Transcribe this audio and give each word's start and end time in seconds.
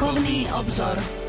Duchovný 0.00 0.48
obzor. 0.56 1.19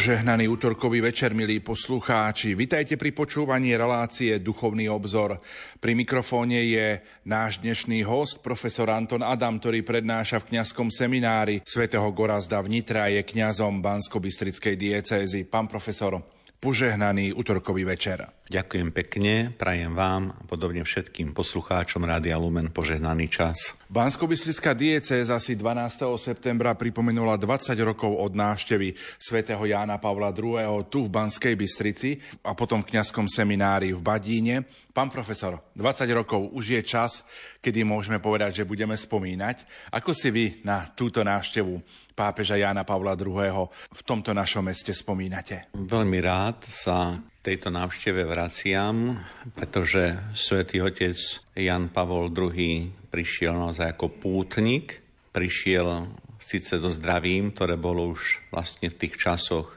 Požehnaný 0.00 0.48
útorkový 0.48 1.04
večer, 1.04 1.36
milí 1.36 1.60
poslucháči. 1.60 2.56
Vitajte 2.56 2.96
pri 2.96 3.12
počúvaní 3.12 3.76
relácie 3.76 4.40
Duchovný 4.40 4.88
obzor. 4.88 5.44
Pri 5.76 5.92
mikrofóne 5.92 6.56
je 6.56 7.04
náš 7.28 7.60
dnešný 7.60 8.00
host, 8.08 8.40
profesor 8.40 8.88
Anton 8.88 9.20
Adam, 9.20 9.60
ktorý 9.60 9.84
prednáša 9.84 10.40
v 10.40 10.56
kňazskom 10.56 10.88
seminári 10.88 11.60
svätého 11.68 12.08
Gorazda 12.16 12.64
v 12.64 12.80
Nitra, 12.80 13.12
je 13.12 13.28
kňazom 13.28 13.84
Bansko-Bystrickej 13.84 14.80
diecézy. 14.80 15.44
Pán 15.44 15.68
profesor, 15.68 16.16
požehnaný 16.56 17.36
útorkový 17.36 17.84
večer. 17.84 18.24
Ďakujem 18.48 18.96
pekne, 18.96 19.52
prajem 19.52 19.92
vám 19.92 20.32
a 20.32 20.42
podobne 20.48 20.80
všetkým 20.80 21.36
poslucháčom 21.36 22.08
Rádia 22.08 22.40
Lumen 22.40 22.72
požehnaný 22.72 23.28
čas. 23.28 23.76
Bansko 23.90 24.30
diecéza 24.78 25.34
si 25.42 25.58
12. 25.58 26.06
septembra 26.14 26.78
pripomenula 26.78 27.34
20 27.34 27.74
rokov 27.82 28.14
od 28.14 28.38
návštevy 28.38 28.94
svätého 29.18 29.58
Jána 29.66 29.98
Pavla 29.98 30.30
II. 30.30 30.86
tu 30.86 31.10
v 31.10 31.10
Banskej 31.10 31.58
Bystrici 31.58 32.22
a 32.46 32.54
potom 32.54 32.86
v 32.86 32.94
kňazskom 32.94 33.26
seminári 33.26 33.90
v 33.90 33.98
Badíne. 33.98 34.62
Pán 34.94 35.10
profesor, 35.10 35.58
20 35.74 36.06
rokov 36.14 36.54
už 36.54 36.78
je 36.78 36.82
čas, 36.86 37.26
kedy 37.58 37.82
môžeme 37.82 38.22
povedať, 38.22 38.62
že 38.62 38.68
budeme 38.68 38.94
spomínať. 38.94 39.90
Ako 39.90 40.14
si 40.14 40.30
vy 40.30 40.62
na 40.62 40.86
túto 40.94 41.26
návštevu 41.26 41.82
pápeža 42.14 42.62
Jána 42.62 42.86
Pavla 42.86 43.18
II. 43.18 43.66
v 43.90 44.00
tomto 44.06 44.30
našom 44.30 44.70
meste 44.70 44.94
spomínate? 44.94 45.66
Veľmi 45.74 46.22
rád 46.22 46.62
sa 46.62 47.18
tejto 47.42 47.74
návšteve 47.74 48.22
vraciam, 48.22 49.18
pretože 49.58 50.14
svätý 50.36 50.78
otec 50.78 51.16
Jan 51.58 51.90
Pavol 51.90 52.30
II 52.30 52.99
prišiel 53.10 53.52
naozaj 53.52 53.98
ako 53.98 54.06
pútnik, 54.22 55.02
prišiel 55.34 56.06
síce 56.40 56.80
so 56.80 56.88
zdravím, 56.88 57.52
ktoré 57.52 57.76
bolo 57.76 58.16
už 58.16 58.40
vlastne 58.54 58.88
v 58.88 58.98
tých 59.06 59.14
časoch 59.20 59.76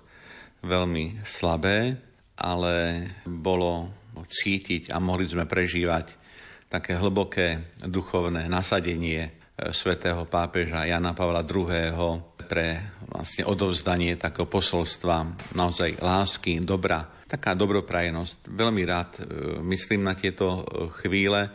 veľmi 0.64 1.26
slabé, 1.28 2.00
ale 2.40 3.06
bolo 3.28 3.92
cítiť 4.24 4.94
a 4.94 4.98
mohli 5.04 5.28
sme 5.28 5.44
prežívať 5.44 6.16
také 6.72 6.98
hlboké 6.98 7.70
duchovné 7.86 8.50
nasadenie 8.50 9.30
e, 9.30 9.32
svätého 9.76 10.26
pápeža 10.26 10.90
Jana 10.90 11.14
Pavla 11.14 11.46
II. 11.46 12.33
Pre 12.54 12.94
vlastne 13.10 13.50
odovzdanie 13.50 14.14
takého 14.14 14.46
posolstva 14.46 15.26
naozaj 15.58 15.98
lásky, 15.98 16.62
dobra 16.62 17.10
taká 17.26 17.58
dobroprajenosť. 17.58 18.46
Veľmi 18.46 18.86
rád 18.86 19.10
e, 19.18 19.22
myslím 19.74 20.06
na 20.06 20.14
tieto 20.14 20.46
e, 20.46 20.62
chvíle 21.02 21.50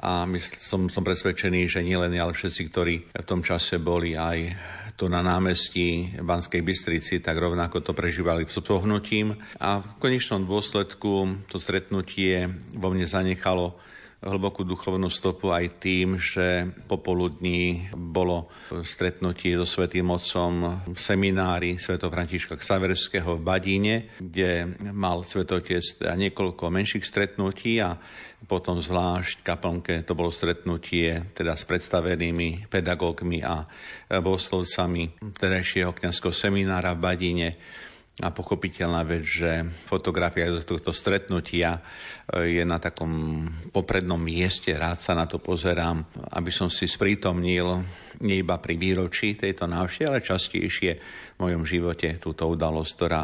a 0.00 0.24
som, 0.56 0.88
som 0.88 1.04
presvedčený, 1.04 1.68
že 1.68 1.84
nielen 1.84 2.16
ja, 2.16 2.24
ale 2.24 2.32
všetci, 2.32 2.62
ktorí 2.72 2.94
v 3.12 3.28
tom 3.28 3.44
čase 3.44 3.76
boli 3.76 4.16
aj 4.16 4.56
tu 4.96 5.04
na 5.04 5.20
námestí 5.20 6.16
Banskej 6.16 6.64
Bystrici, 6.64 7.20
tak 7.20 7.36
rovnako 7.36 7.84
to 7.84 7.92
prežívali 7.92 8.48
s 8.48 8.56
pohnutím. 8.64 9.36
A 9.60 9.84
v 9.84 9.86
konečnom 10.00 10.48
dôsledku 10.48 11.44
to 11.52 11.60
stretnutie 11.60 12.48
vo 12.72 12.88
mne 12.88 13.04
zanechalo 13.04 13.76
hlbokú 14.18 14.66
duchovnú 14.66 15.06
stopu 15.06 15.54
aj 15.54 15.78
tým, 15.78 16.18
že 16.18 16.66
popoludní 16.90 17.86
bolo 17.94 18.50
stretnutie 18.82 19.54
so 19.54 19.62
Svetým 19.62 20.10
Otcom 20.10 20.82
v 20.90 20.98
seminári 20.98 21.78
Sv. 21.78 22.02
Františka 22.02 22.58
Ksaverského 22.58 23.38
v 23.38 23.44
Badíne, 23.46 23.96
kde 24.18 24.66
mal 24.90 25.22
Svetotec 25.22 26.02
niekoľko 26.02 26.64
menších 26.66 27.06
stretnutí 27.06 27.78
a 27.78 27.94
potom 28.50 28.82
zvlášť 28.82 29.46
kaplnke 29.46 30.02
to 30.02 30.18
bolo 30.18 30.34
stretnutie 30.34 31.34
teda 31.34 31.54
s 31.54 31.62
predstavenými 31.66 32.70
pedagógmi 32.70 33.42
a 33.42 33.66
bohoslovcami 34.10 35.34
terajšieho 35.34 35.94
kniazského 35.94 36.34
seminára 36.34 36.94
v 36.94 37.02
Badíne 37.02 37.48
a 38.18 38.34
pochopiteľná 38.34 39.06
vec, 39.06 39.22
že 39.22 39.62
fotografia 39.86 40.50
do 40.50 40.58
tohto 40.58 40.90
stretnutia 40.90 41.78
e, 41.78 42.58
je 42.58 42.64
na 42.66 42.82
takom 42.82 43.46
poprednom 43.70 44.18
mieste, 44.18 44.74
rád 44.74 44.98
sa 44.98 45.14
na 45.14 45.30
to 45.30 45.38
pozerám, 45.38 46.02
aby 46.34 46.50
som 46.50 46.66
si 46.66 46.90
sprítomnil 46.90 47.78
nie 48.18 48.42
iba 48.42 48.58
pri 48.58 48.74
výročí 48.74 49.38
tejto 49.38 49.70
návštevy, 49.70 50.06
ale 50.10 50.26
častejšie 50.26 50.90
v 51.34 51.38
mojom 51.38 51.62
živote 51.62 52.18
túto 52.18 52.50
udalosť, 52.50 52.92
ktorá 52.98 53.22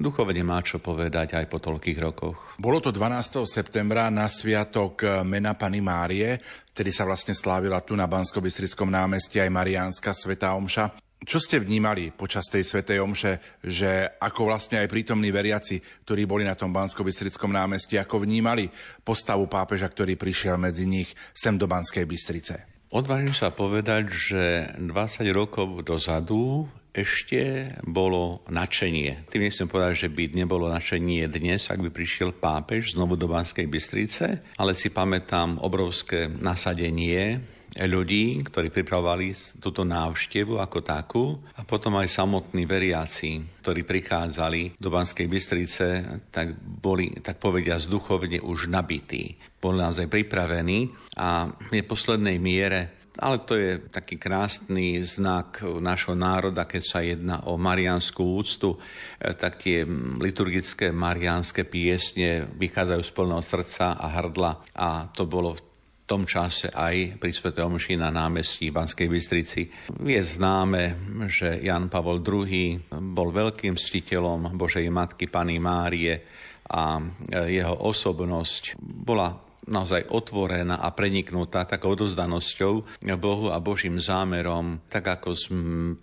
duchovne 0.00 0.40
má 0.40 0.64
čo 0.64 0.80
povedať 0.80 1.36
aj 1.36 1.44
po 1.44 1.60
toľkých 1.60 1.98
rokoch. 2.00 2.56
Bolo 2.56 2.80
to 2.80 2.88
12. 2.88 3.44
septembra 3.44 4.08
na 4.08 4.24
sviatok 4.24 5.04
mena 5.20 5.52
Pany 5.52 5.84
Márie, 5.84 6.40
vtedy 6.72 6.88
sa 6.88 7.04
vlastne 7.04 7.36
slávila 7.36 7.84
tu 7.84 7.92
na 7.92 8.08
bansko 8.08 8.40
námestí 8.88 9.36
aj 9.36 9.52
Mariánska 9.52 10.16
Sveta 10.16 10.56
Omša. 10.56 11.09
Čo 11.20 11.36
ste 11.36 11.60
vnímali 11.60 12.16
počas 12.16 12.48
tej 12.48 12.64
svetej 12.64 13.04
omše, 13.04 13.60
že 13.60 14.08
ako 14.16 14.48
vlastne 14.48 14.80
aj 14.80 14.88
prítomní 14.88 15.28
veriaci, 15.28 15.76
ktorí 16.08 16.24
boli 16.24 16.48
na 16.48 16.56
tom 16.56 16.72
bansko 16.72 17.04
námestí, 17.44 18.00
ako 18.00 18.24
vnímali 18.24 18.72
postavu 19.04 19.44
pápeža, 19.44 19.92
ktorý 19.92 20.16
prišiel 20.16 20.56
medzi 20.56 20.88
nich 20.88 21.12
sem 21.36 21.60
do 21.60 21.68
Banskej 21.68 22.08
Bystrice? 22.08 22.80
Odvážim 22.88 23.36
sa 23.36 23.52
povedať, 23.52 24.08
že 24.08 24.44
20 24.80 25.28
rokov 25.30 25.84
dozadu 25.84 26.66
ešte 26.90 27.70
bolo 27.86 28.42
načenie. 28.50 29.22
Tým 29.30 29.46
nechcem 29.46 29.70
povedať, 29.70 30.06
že 30.06 30.08
by 30.10 30.34
nebolo 30.34 30.66
načenie 30.66 31.28
dnes, 31.30 31.70
ak 31.70 31.84
by 31.84 31.90
prišiel 31.92 32.34
pápež 32.34 32.98
znovu 32.98 33.14
do 33.14 33.30
Banskej 33.30 33.68
Bystrice, 33.70 34.42
ale 34.58 34.74
si 34.74 34.90
pamätám 34.90 35.62
obrovské 35.62 36.26
nasadenie 36.26 37.38
ľudí, 37.76 38.42
ktorí 38.42 38.74
pripravovali 38.74 39.30
túto 39.62 39.86
návštevu 39.86 40.58
ako 40.58 40.78
takú 40.82 41.24
a 41.54 41.62
potom 41.62 41.98
aj 42.00 42.10
samotní 42.10 42.66
veriaci, 42.66 43.62
ktorí 43.62 43.86
prichádzali 43.86 44.80
do 44.80 44.88
Banskej 44.90 45.26
Bystrice, 45.30 45.86
tak 46.34 46.56
boli, 46.58 47.14
tak 47.22 47.38
povedia, 47.38 47.78
duchovne 47.78 48.42
už 48.42 48.70
nabití. 48.70 49.38
Boli 49.60 49.82
naozaj 49.82 50.10
pripravení 50.10 50.90
a 51.18 51.50
v 51.50 51.68
neposlednej 51.74 52.38
miere 52.38 53.00
ale 53.20 53.44
to 53.44 53.52
je 53.58 53.90
taký 53.92 54.16
krásny 54.16 55.04
znak 55.04 55.60
našho 55.60 56.16
národa, 56.16 56.64
keď 56.64 56.82
sa 56.82 57.04
jedná 57.04 57.44
o 57.44 57.60
marianskú 57.60 58.40
úctu, 58.40 58.80
tak 59.18 59.60
tie 59.60 59.84
liturgické 60.16 60.88
marianské 60.88 61.68
piesne 61.68 62.48
vychádzajú 62.48 63.02
z 63.04 63.12
plného 63.12 63.42
srdca 63.44 63.86
a 63.98 64.06
hrdla 64.08 64.52
a 64.72 65.10
to 65.12 65.28
bolo 65.28 65.52
v 65.52 65.69
tom 66.10 66.26
čase 66.26 66.74
aj 66.74 67.22
pri 67.22 67.30
Sv. 67.30 67.54
Omši 67.54 67.94
na 67.94 68.10
námestí 68.10 68.74
Banskej 68.74 69.06
Bystrici. 69.06 69.62
Je 70.02 70.18
známe, 70.18 70.98
že 71.30 71.62
Jan 71.62 71.86
Pavol 71.86 72.18
II 72.18 72.90
bol 73.14 73.30
veľkým 73.30 73.78
ctiteľom 73.78 74.58
Božej 74.58 74.90
Matky 74.90 75.30
Pany 75.30 75.62
Márie 75.62 76.18
a 76.66 76.98
jeho 77.46 77.74
osobnosť 77.86 78.74
bola 78.82 79.49
naozaj 79.70 80.10
otvorená 80.10 80.82
a 80.82 80.90
preniknutá 80.90 81.64
takou 81.64 81.94
odozdanosťou 81.94 83.02
Bohu 83.16 83.46
a 83.54 83.62
Božím 83.62 84.02
zámerom, 84.02 84.82
tak 84.90 85.06
ako 85.06 85.38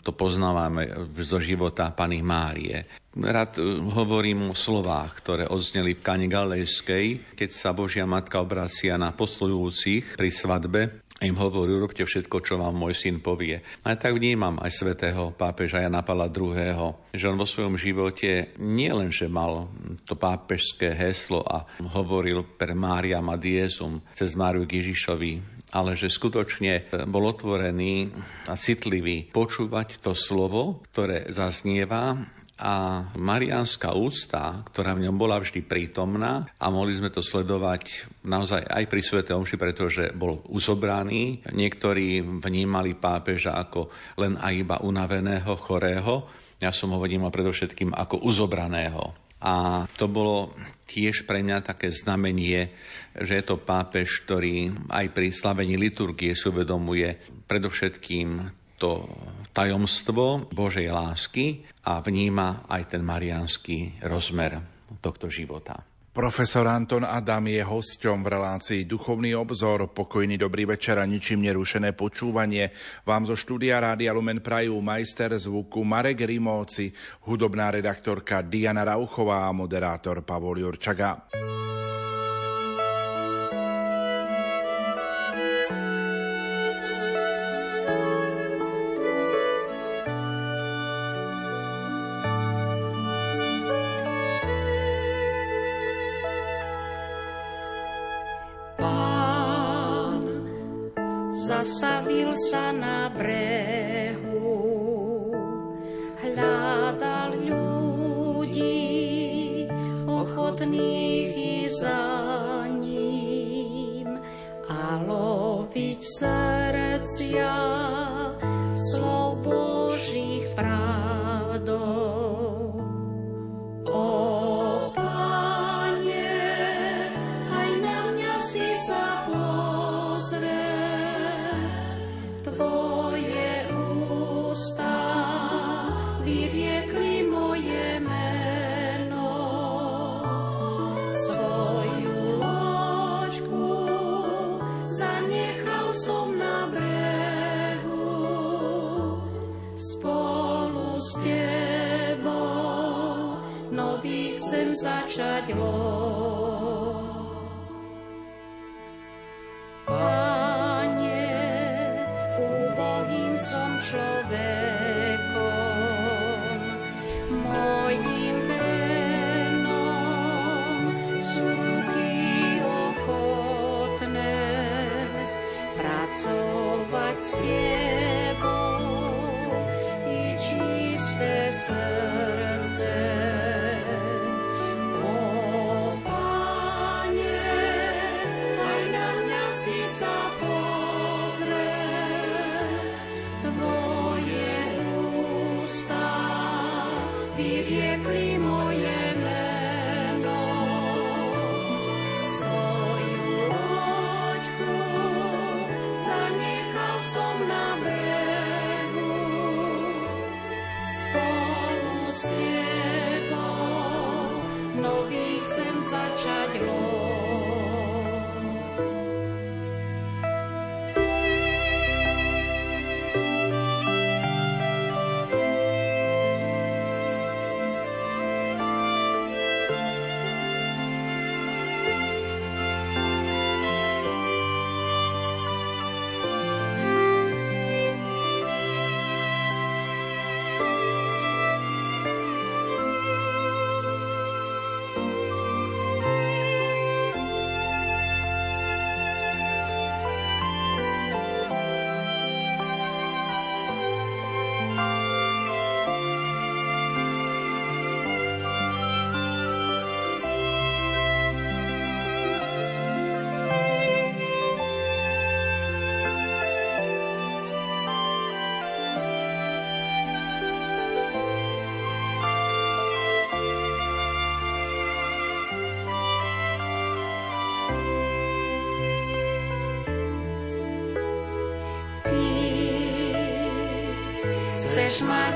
to 0.02 0.12
poznávame 0.16 1.12
zo 1.20 1.44
života 1.44 1.92
Pany 1.92 2.24
Márie. 2.24 2.88
Rád 3.18 3.58
e, 3.58 3.82
hovorím 3.82 4.54
o 4.54 4.56
slovách, 4.56 5.26
ktoré 5.26 5.44
odzneli 5.50 5.98
v 5.98 6.04
Kani 6.06 6.28
Galejskej, 6.30 7.34
keď 7.34 7.50
sa 7.50 7.74
Božia 7.74 8.06
Matka 8.06 8.38
obracia 8.38 8.94
na 8.94 9.10
poslujúcich 9.10 10.22
pri 10.22 10.30
svadbe 10.30 10.82
im 11.18 11.34
hovorí, 11.34 11.74
urobte 11.74 12.06
všetko, 12.06 12.46
čo 12.46 12.62
vám 12.62 12.78
môj 12.78 12.94
syn 12.94 13.26
povie. 13.26 13.58
A 13.82 13.98
tak 13.98 14.14
vnímam 14.14 14.62
aj 14.62 14.70
svätého 14.70 15.34
pápeža 15.34 15.82
Jana 15.82 16.06
Pala 16.06 16.30
II., 16.30 16.94
že 17.10 17.26
on 17.26 17.42
vo 17.42 17.50
svojom 17.50 17.74
živote 17.74 18.54
nie 18.62 18.94
len, 18.94 19.10
že 19.10 19.26
mal 19.26 19.66
to 20.06 20.14
pápežské 20.14 20.94
heslo 20.94 21.42
a 21.42 21.66
hovoril 21.98 22.46
per 22.46 22.78
Mária 22.78 23.18
Madiesum 23.18 24.06
cez 24.14 24.38
Máriu 24.38 24.70
Ježišovi, 24.70 25.66
ale 25.74 25.98
že 25.98 26.14
skutočne 26.14 26.86
bol 27.10 27.26
otvorený 27.26 28.14
a 28.46 28.54
citlivý 28.54 29.34
počúvať 29.34 29.98
to 29.98 30.14
slovo, 30.14 30.86
ktoré 30.94 31.34
zaznieva 31.34 32.14
a 32.58 33.06
mariánska 33.14 33.94
úcta, 33.94 34.66
ktorá 34.66 34.98
v 34.98 35.06
ňom 35.06 35.18
bola 35.18 35.38
vždy 35.38 35.62
prítomná 35.62 36.50
a 36.58 36.66
mohli 36.74 36.98
sme 36.98 37.14
to 37.14 37.22
sledovať 37.22 38.10
naozaj 38.26 38.66
aj 38.66 38.84
pri 38.90 39.02
Svete 39.06 39.32
Omši, 39.38 39.56
pretože 39.62 40.04
bol 40.18 40.42
uzobraný. 40.50 41.46
Niektorí 41.54 42.26
vnímali 42.26 42.98
pápeža 42.98 43.62
ako 43.62 43.94
len 44.18 44.42
a 44.42 44.50
iba 44.50 44.82
unaveného, 44.82 45.54
chorého. 45.62 46.26
Ja 46.58 46.74
som 46.74 46.90
ho 46.94 47.00
vnímal 47.00 47.30
predovšetkým 47.30 47.94
ako 47.94 48.26
uzobraného. 48.26 49.14
A 49.38 49.86
to 49.94 50.10
bolo 50.10 50.58
tiež 50.90 51.30
pre 51.30 51.46
mňa 51.46 51.62
také 51.62 51.94
znamenie, 51.94 52.74
že 53.14 53.38
je 53.38 53.44
to 53.46 53.62
pápež, 53.62 54.26
ktorý 54.26 54.74
aj 54.90 55.14
pri 55.14 55.30
slavení 55.30 55.78
liturgie 55.78 56.34
si 56.34 56.50
uvedomuje 56.50 57.22
predovšetkým 57.46 58.50
to 58.78 59.06
tajomstvo 59.58 60.46
Božej 60.54 60.94
lásky 60.94 61.66
a 61.90 61.98
vníma 61.98 62.70
aj 62.70 62.94
ten 62.94 63.02
mariánsky 63.02 63.98
rozmer 64.06 64.62
tohto 65.02 65.34
života. 65.34 65.82
Profesor 66.14 66.66
Anton 66.66 67.06
Adam 67.06 67.46
je 67.46 67.62
hosťom 67.62 68.26
v 68.26 68.32
relácii 68.38 68.82
Duchovný 68.90 69.38
obzor. 69.38 69.94
Pokojný 69.94 70.38
dobrý 70.38 70.66
večer 70.66 70.98
a 70.98 71.06
ničím 71.06 71.46
nerušené 71.46 71.94
počúvanie. 71.94 72.74
Vám 73.06 73.30
zo 73.30 73.38
štúdia 73.38 73.78
Rádia 73.78 74.18
Lumen 74.18 74.42
Prajú 74.42 74.82
majster 74.82 75.38
zvuku 75.38 75.86
Marek 75.86 76.26
Rimóci, 76.26 76.90
hudobná 77.30 77.70
redaktorka 77.70 78.42
Diana 78.42 78.82
Rauchová 78.82 79.46
a 79.46 79.54
moderátor 79.54 80.26
Pavol 80.26 80.58
Jurčaga. 80.58 81.30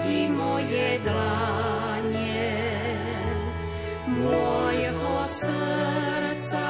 I 0.09 0.25
moje 0.29 0.99
dlanie, 1.05 2.57
môjho 4.09 5.15
srdca, 5.29 6.69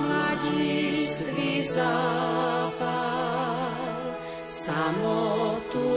mladistvý 0.00 1.60
zápal, 1.64 2.88
samotu 4.48 5.92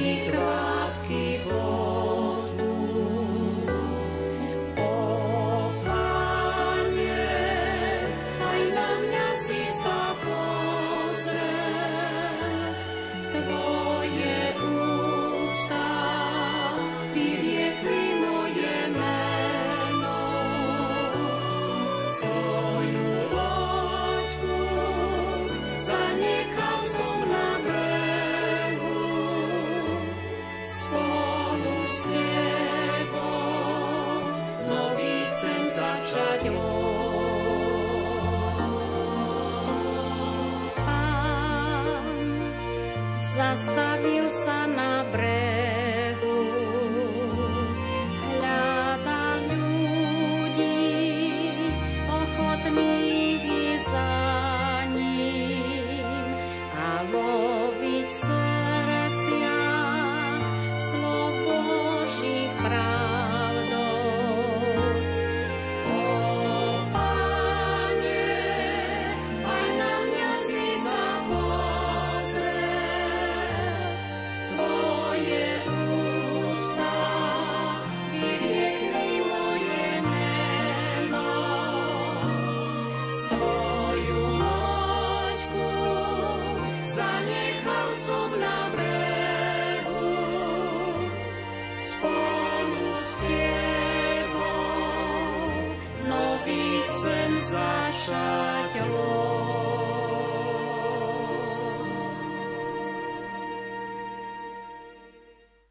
Zanika 0.00 0.79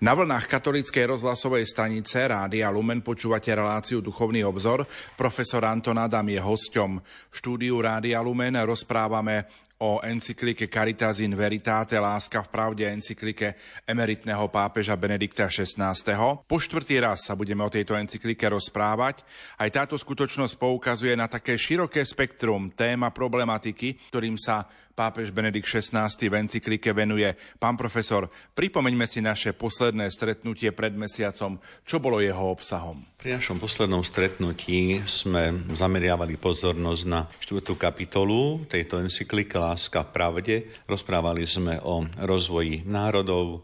Na 0.09 0.17
vlnách 0.17 0.49
katolíckej 0.49 1.05
rozhlasovej 1.05 1.69
stanice 1.69 2.25
Rádia 2.25 2.73
Lumen 2.73 3.05
počúvate 3.05 3.53
reláciu 3.53 4.01
Duchovný 4.01 4.41
obzor. 4.41 4.89
Profesor 5.13 5.61
Anton 5.61 6.01
Adam 6.01 6.25
je 6.25 6.41
hosťom. 6.41 6.97
V 7.29 7.35
štúdiu 7.37 7.77
Rádia 7.77 8.17
Lumen 8.17 8.57
rozprávame 8.57 9.45
o 9.85 10.01
encyklike 10.01 10.65
Caritas 10.65 11.21
in 11.21 11.37
Veritate, 11.37 12.01
Láska 12.01 12.41
v 12.41 12.49
pravde, 12.49 12.89
encyklike 12.89 13.53
emeritného 13.85 14.49
pápeža 14.49 14.97
Benedikta 14.97 15.45
XVI. 15.45 15.93
Po 16.41 16.57
štvrtý 16.57 17.05
raz 17.05 17.29
sa 17.29 17.37
budeme 17.37 17.61
o 17.61 17.69
tejto 17.69 17.93
encyklike 17.93 18.49
rozprávať. 18.49 19.21
Aj 19.61 19.69
táto 19.69 19.93
skutočnosť 19.93 20.57
poukazuje 20.57 21.13
na 21.13 21.29
také 21.29 21.53
široké 21.53 22.01
spektrum 22.01 22.73
téma 22.73 23.13
problematiky, 23.13 24.09
ktorým 24.09 24.41
sa 24.41 24.65
pápež 24.99 25.31
Benedikt 25.31 25.63
XVI 25.63 26.11
v 26.11 26.35
encyklike 26.43 26.91
venuje. 26.91 27.31
Pán 27.55 27.79
profesor, 27.79 28.27
pripomeňme 28.51 29.07
si 29.07 29.23
naše 29.23 29.55
posledné 29.55 30.11
stretnutie 30.11 30.75
pred 30.75 30.91
mesiacom. 30.91 31.55
Čo 31.87 32.03
bolo 32.03 32.19
jeho 32.19 32.51
obsahom? 32.51 33.07
Pri 33.15 33.39
našom 33.39 33.63
poslednom 33.63 34.03
stretnutí 34.03 34.99
sme 35.07 35.63
zameriavali 35.71 36.35
pozornosť 36.35 37.03
na 37.07 37.31
štvrtú 37.39 37.79
kapitolu 37.79 38.67
tejto 38.67 38.99
encykliky 38.99 39.55
Láska 39.55 40.03
pravde. 40.03 40.67
Rozprávali 40.83 41.47
sme 41.47 41.79
o 41.79 42.03
rozvoji 42.19 42.83
národov, 42.83 43.63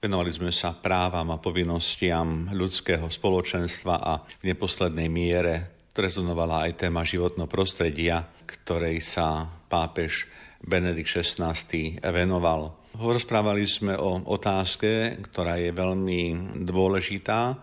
Venovali 0.00 0.32
sme 0.32 0.48
sa 0.48 0.72
právam 0.72 1.28
a 1.28 1.36
povinnostiam 1.36 2.48
ľudského 2.56 3.04
spoločenstva 3.12 4.00
a 4.00 4.24
v 4.40 4.48
neposlednej 4.48 5.12
miere 5.12 5.84
rezonovala 5.92 6.64
aj 6.64 6.88
téma 6.88 7.04
životného 7.04 7.44
prostredia, 7.44 8.24
ktorej 8.48 9.04
sa 9.04 9.44
pápež 9.68 10.24
Benedikt 10.60 11.08
XVI 11.08 11.56
venoval. 12.04 12.76
Rozprávali 13.00 13.64
sme 13.64 13.96
o 13.96 14.20
otázke, 14.28 15.16
ktorá 15.30 15.56
je 15.56 15.72
veľmi 15.72 16.52
dôležitá. 16.66 17.56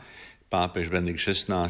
Pápež 0.48 0.88
Benedikt 0.88 1.20
XVI 1.20 1.68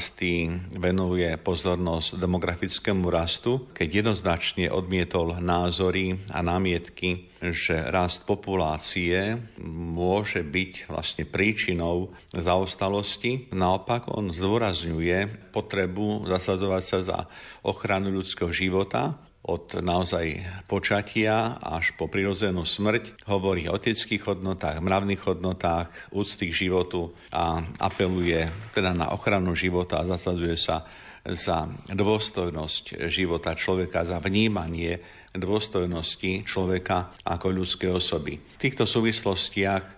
venuje 0.77 1.25
pozornosť 1.41 2.21
demografickému 2.21 3.09
rastu, 3.09 3.73
keď 3.73 4.05
jednoznačne 4.05 4.69
odmietol 4.69 5.41
názory 5.41 6.21
a 6.29 6.45
námietky, 6.45 7.33
že 7.41 7.73
rast 7.89 8.29
populácie 8.29 9.33
môže 9.73 10.45
byť 10.45 10.93
vlastne 10.93 11.25
príčinou 11.25 12.13
zaostalosti. 12.29 13.49
Naopak 13.49 14.13
on 14.13 14.29
zdôrazňuje 14.29 15.49
potrebu 15.49 16.29
zasadzovať 16.29 16.83
sa 16.85 16.99
za 17.01 17.19
ochranu 17.65 18.13
ľudského 18.13 18.53
života 18.53 19.26
od 19.47 19.79
naozaj 19.79 20.43
počatia 20.67 21.55
až 21.63 21.95
po 21.95 22.11
prirodzenú 22.11 22.67
smrť. 22.67 23.23
Hovorí 23.31 23.71
o 23.71 23.79
etických 23.79 24.27
hodnotách, 24.27 24.83
mravných 24.83 25.23
hodnotách, 25.23 25.87
úcty 26.11 26.51
k 26.51 26.67
životu 26.67 27.15
a 27.31 27.63
apeluje 27.79 28.45
teda 28.75 28.91
na 28.91 29.15
ochranu 29.15 29.55
života 29.55 30.03
a 30.03 30.07
zasadzuje 30.07 30.59
sa 30.59 30.83
za 31.27 31.67
dôstojnosť 31.91 33.07
života 33.11 33.51
človeka, 33.55 34.07
za 34.07 34.19
vnímanie 34.23 34.99
dôstojnosti 35.35 36.47
človeka 36.47 37.11
ako 37.23 37.51
ľudskej 37.51 37.91
osoby. 37.91 38.39
V 38.39 38.57
týchto 38.59 38.87
súvislostiach 38.87 39.96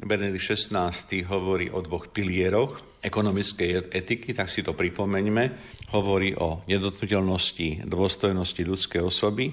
Benedikt 0.00 0.56
XVI 0.56 0.96
hovorí 1.28 1.68
o 1.68 1.84
dvoch 1.84 2.08
pilieroch 2.08 3.04
ekonomickej 3.04 3.92
etiky, 3.92 4.32
tak 4.32 4.48
si 4.48 4.64
to 4.64 4.72
pripomeňme. 4.72 5.44
Hovorí 5.92 6.32
o 6.36 6.64
nedotknutelnosti 6.64 7.84
dôstojnosti 7.84 8.62
ľudskej 8.64 9.00
osoby 9.04 9.52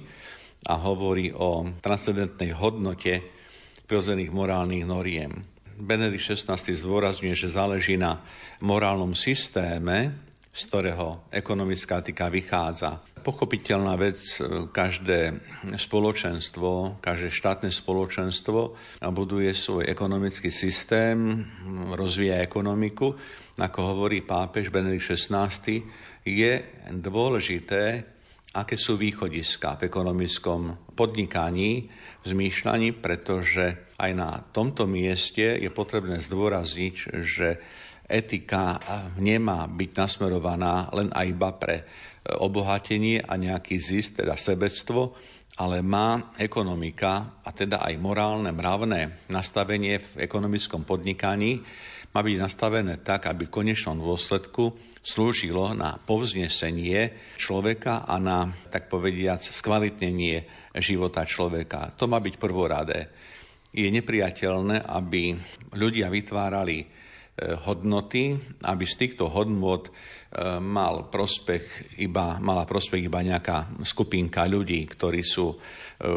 a 0.67 0.79
hovorí 0.79 1.35
o 1.35 1.67
transcendentnej 1.83 2.55
hodnote 2.55 3.23
prirodzených 3.87 4.31
morálnych 4.31 4.87
noriem. 4.87 5.31
Benedikt 5.77 6.33
XVI 6.33 6.57
zdôrazňuje, 6.57 7.35
že 7.37 7.53
záleží 7.53 7.95
na 7.99 8.23
morálnom 8.63 9.13
systéme, 9.13 10.15
z 10.57 10.61
ktorého 10.65 11.29
ekonomická 11.29 12.01
etika 12.01 12.33
vychádza 12.33 13.05
pochopiteľná 13.27 13.99
vec, 13.99 14.39
e, 14.39 14.71
každé 14.71 15.35
spoločenstvo, 15.75 17.03
každé 17.03 17.27
štátne 17.27 17.67
spoločenstvo 17.75 18.59
buduje 19.11 19.51
svoj 19.51 19.83
ekonomický 19.91 20.47
systém, 20.47 21.43
rozvíja 21.91 22.39
ekonomiku. 22.39 23.11
Ako 23.59 23.79
hovorí 23.83 24.23
pápež 24.23 24.71
Benedikt 24.71 25.11
XVI, 25.11 25.51
je 26.23 26.53
dôležité, 26.87 27.83
aké 28.55 28.79
sú 28.79 28.95
východiska 28.95 29.75
v 29.75 29.91
ekonomickom 29.91 30.95
podnikaní, 30.95 31.89
v 32.23 32.25
zmýšľaní, 32.25 32.95
pretože 32.95 33.91
aj 33.99 34.11
na 34.15 34.39
tomto 34.55 34.87
mieste 34.87 35.57
je 35.57 35.67
potrebné 35.73 36.23
zdôrazniť, 36.23 36.95
že 37.25 37.59
etika 38.07 38.79
nemá 39.19 39.67
byť 39.67 39.89
nasmerovaná 39.93 40.87
len 40.95 41.11
a 41.11 41.27
iba 41.27 41.51
pre 41.51 41.83
obohatenie 42.27 43.23
a 43.23 43.35
nejaký 43.35 43.75
zisk, 43.79 44.23
teda 44.23 44.35
sebectvo, 44.39 45.15
ale 45.59 45.83
má 45.83 46.35
ekonomika 46.39 47.39
a 47.43 47.49
teda 47.51 47.83
aj 47.83 47.95
morálne, 47.99 48.51
mravné 48.51 49.27
nastavenie 49.27 49.99
v 50.15 50.23
ekonomickom 50.23 50.87
podnikaní 50.87 51.63
má 52.15 52.23
byť 52.23 52.37
nastavené 52.39 53.03
tak, 53.03 53.27
aby 53.27 53.45
v 53.45 53.55
konečnom 53.61 53.99
dôsledku 53.99 54.73
slúžilo 55.03 55.75
na 55.75 55.99
povznesenie 55.99 57.35
človeka 57.35 58.07
a 58.07 58.15
na, 58.19 58.47
tak 58.71 58.87
povediac, 58.87 59.43
skvalitnenie 59.43 60.47
života 60.79 61.23
človeka. 61.27 61.95
To 61.99 62.07
má 62.07 62.19
byť 62.23 62.35
prvoradé. 62.39 63.11
Je 63.71 63.87
nepriateľné, 63.91 64.87
aby 64.87 65.35
ľudia 65.75 66.07
vytvárali 66.07 66.77
E, 66.79 66.96
hodnoty, 67.37 68.33
aby 68.65 68.85
z 68.89 68.95
týchto 68.97 69.29
hodnot 69.29 69.89
e, 69.89 69.91
mal 70.57 71.05
prospech 71.13 71.97
iba, 72.01 72.41
mala 72.41 72.65
prospech 72.65 73.05
iba 73.05 73.21
nejaká 73.21 73.77
skupinka 73.85 74.41
ľudí, 74.49 74.89
ktorí 74.89 75.21
sú 75.21 75.53
e, 75.53 75.55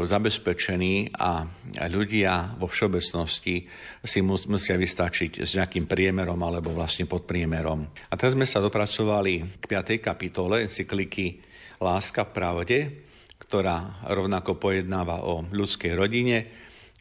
zabezpečení 0.08 1.12
a 1.20 1.44
ľudia 1.92 2.56
vo 2.56 2.64
všeobecnosti 2.64 3.68
si 4.00 4.18
musia 4.24 4.80
vystačiť 4.80 5.44
s 5.44 5.60
nejakým 5.60 5.84
priemerom 5.84 6.40
alebo 6.40 6.72
vlastne 6.72 7.04
pod 7.04 7.28
priemerom. 7.28 7.84
A 8.08 8.16
teraz 8.16 8.32
sme 8.32 8.48
sa 8.48 8.64
dopracovali 8.64 9.60
k 9.60 9.64
5. 9.68 10.00
kapitole 10.00 10.64
encykliky 10.64 11.44
Láska 11.84 12.24
v 12.28 12.32
pravde, 12.32 12.78
ktorá 13.36 14.04
rovnako 14.08 14.56
pojednáva 14.56 15.20
o 15.28 15.44
ľudskej 15.44 15.92
rodine. 15.96 16.48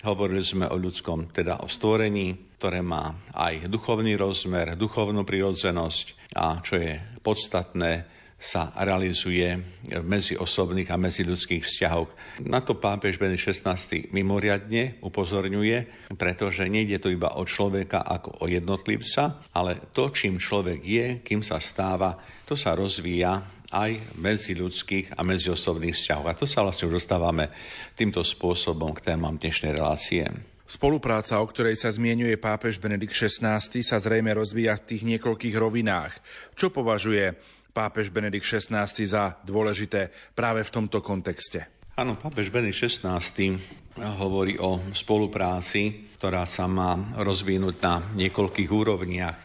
Hovorili 0.04 0.44
sme 0.44 0.68
o 0.68 0.76
ľudskom, 0.76 1.32
teda 1.32 1.64
o 1.64 1.68
stvorení, 1.72 2.49
ktoré 2.60 2.84
má 2.84 3.16
aj 3.32 3.72
duchovný 3.72 4.20
rozmer, 4.20 4.76
duchovnú 4.76 5.24
prirodzenosť 5.24 6.36
a 6.36 6.60
čo 6.60 6.76
je 6.76 7.00
podstatné, 7.24 8.20
sa 8.40 8.72
realizuje 8.72 9.52
v 9.92 10.00
medziosobných 10.00 10.88
a 10.88 10.96
medziľudských 10.96 11.60
vzťahoch. 11.60 12.40
Na 12.48 12.64
to 12.64 12.80
pápež 12.80 13.20
Benedikt 13.20 13.52
XVI 13.52 13.76
mimoriadne 14.16 15.04
upozorňuje, 15.04 16.08
pretože 16.16 16.64
nejde 16.72 17.04
to 17.04 17.12
iba 17.12 17.36
o 17.36 17.44
človeka 17.44 18.00
ako 18.00 18.40
o 18.40 18.46
jednotlivca, 18.48 19.44
ale 19.52 19.92
to, 19.92 20.08
čím 20.16 20.40
človek 20.40 20.80
je, 20.80 21.06
kým 21.20 21.44
sa 21.44 21.60
stáva, 21.60 22.16
to 22.48 22.56
sa 22.56 22.80
rozvíja 22.80 23.60
aj 23.76 24.16
medzi 24.18 24.56
ľudských 24.56 25.20
a 25.20 25.22
medziosobných 25.22 26.00
vzťahov. 26.00 26.26
A 26.32 26.40
to 26.40 26.48
sa 26.48 26.64
vlastne 26.64 26.88
už 26.88 27.04
dostávame 27.04 27.52
týmto 27.92 28.24
spôsobom 28.24 28.96
k 28.96 29.14
témam 29.14 29.36
dnešnej 29.36 29.76
relácie. 29.76 30.49
Spolupráca, 30.70 31.42
o 31.42 31.50
ktorej 31.50 31.82
sa 31.82 31.90
zmienuje 31.90 32.38
pápež 32.38 32.78
Benedikt 32.78 33.18
XVI, 33.18 33.58
sa 33.58 33.98
zrejme 33.98 34.30
rozvíja 34.38 34.78
v 34.78 34.86
tých 34.94 35.02
niekoľkých 35.02 35.58
rovinách. 35.58 36.14
Čo 36.54 36.70
považuje 36.70 37.34
pápež 37.74 38.14
Benedikt 38.14 38.46
XVI 38.46 38.86
za 38.86 39.34
dôležité 39.42 40.14
práve 40.38 40.62
v 40.62 40.70
tomto 40.70 41.02
kontexte? 41.02 41.90
Áno, 41.98 42.22
pápež 42.22 42.54
Benedikt 42.54 42.86
XVI 42.86 43.18
hovorí 43.98 44.62
o 44.62 44.94
spolupráci, 44.94 46.14
ktorá 46.22 46.46
sa 46.46 46.70
má 46.70 47.18
rozvinúť 47.18 47.76
na 47.82 48.06
niekoľkých 48.14 48.70
úrovniach. 48.70 49.38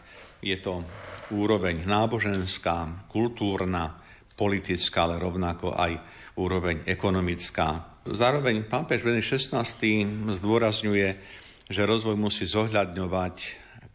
Je 0.45 0.61
to 0.61 0.85
úroveň 1.33 1.89
náboženská, 1.89 3.09
kultúrna, 3.09 3.97
politická, 4.37 5.09
ale 5.09 5.17
rovnako 5.17 5.73
aj 5.73 5.97
úroveň 6.37 6.85
ekonomická. 6.85 7.94
Zároveň 8.05 8.69
pápež 8.69 9.01
Benedikt 9.01 9.33
XVI 9.33 9.65
zdôrazňuje, 10.29 11.09
že 11.65 11.89
rozvoj 11.89 12.13
musí 12.13 12.45
zohľadňovať 12.45 13.35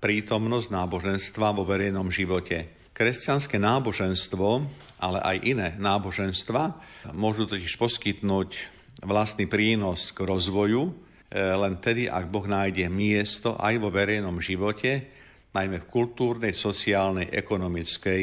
prítomnosť 0.02 0.66
náboženstva 0.66 1.54
vo 1.54 1.62
verejnom 1.62 2.10
živote. 2.10 2.90
Kresťanské 2.90 3.62
náboženstvo, 3.62 4.66
ale 4.98 5.18
aj 5.22 5.36
iné 5.46 5.68
náboženstva 5.78 6.74
môžu 7.14 7.46
totiž 7.46 7.78
poskytnúť 7.78 8.50
vlastný 9.06 9.46
prínos 9.46 10.10
k 10.10 10.26
rozvoju, 10.26 10.90
e, 10.90 10.92
len 11.38 11.78
tedy, 11.78 12.10
ak 12.10 12.26
Boh 12.34 12.50
nájde 12.50 12.90
miesto 12.90 13.54
aj 13.62 13.78
vo 13.78 13.94
verejnom 13.94 14.42
živote, 14.42 15.06
najmä 15.54 15.86
v 15.86 15.90
kultúrnej, 15.90 16.58
sociálnej, 16.58 17.30
ekonomickej 17.30 18.22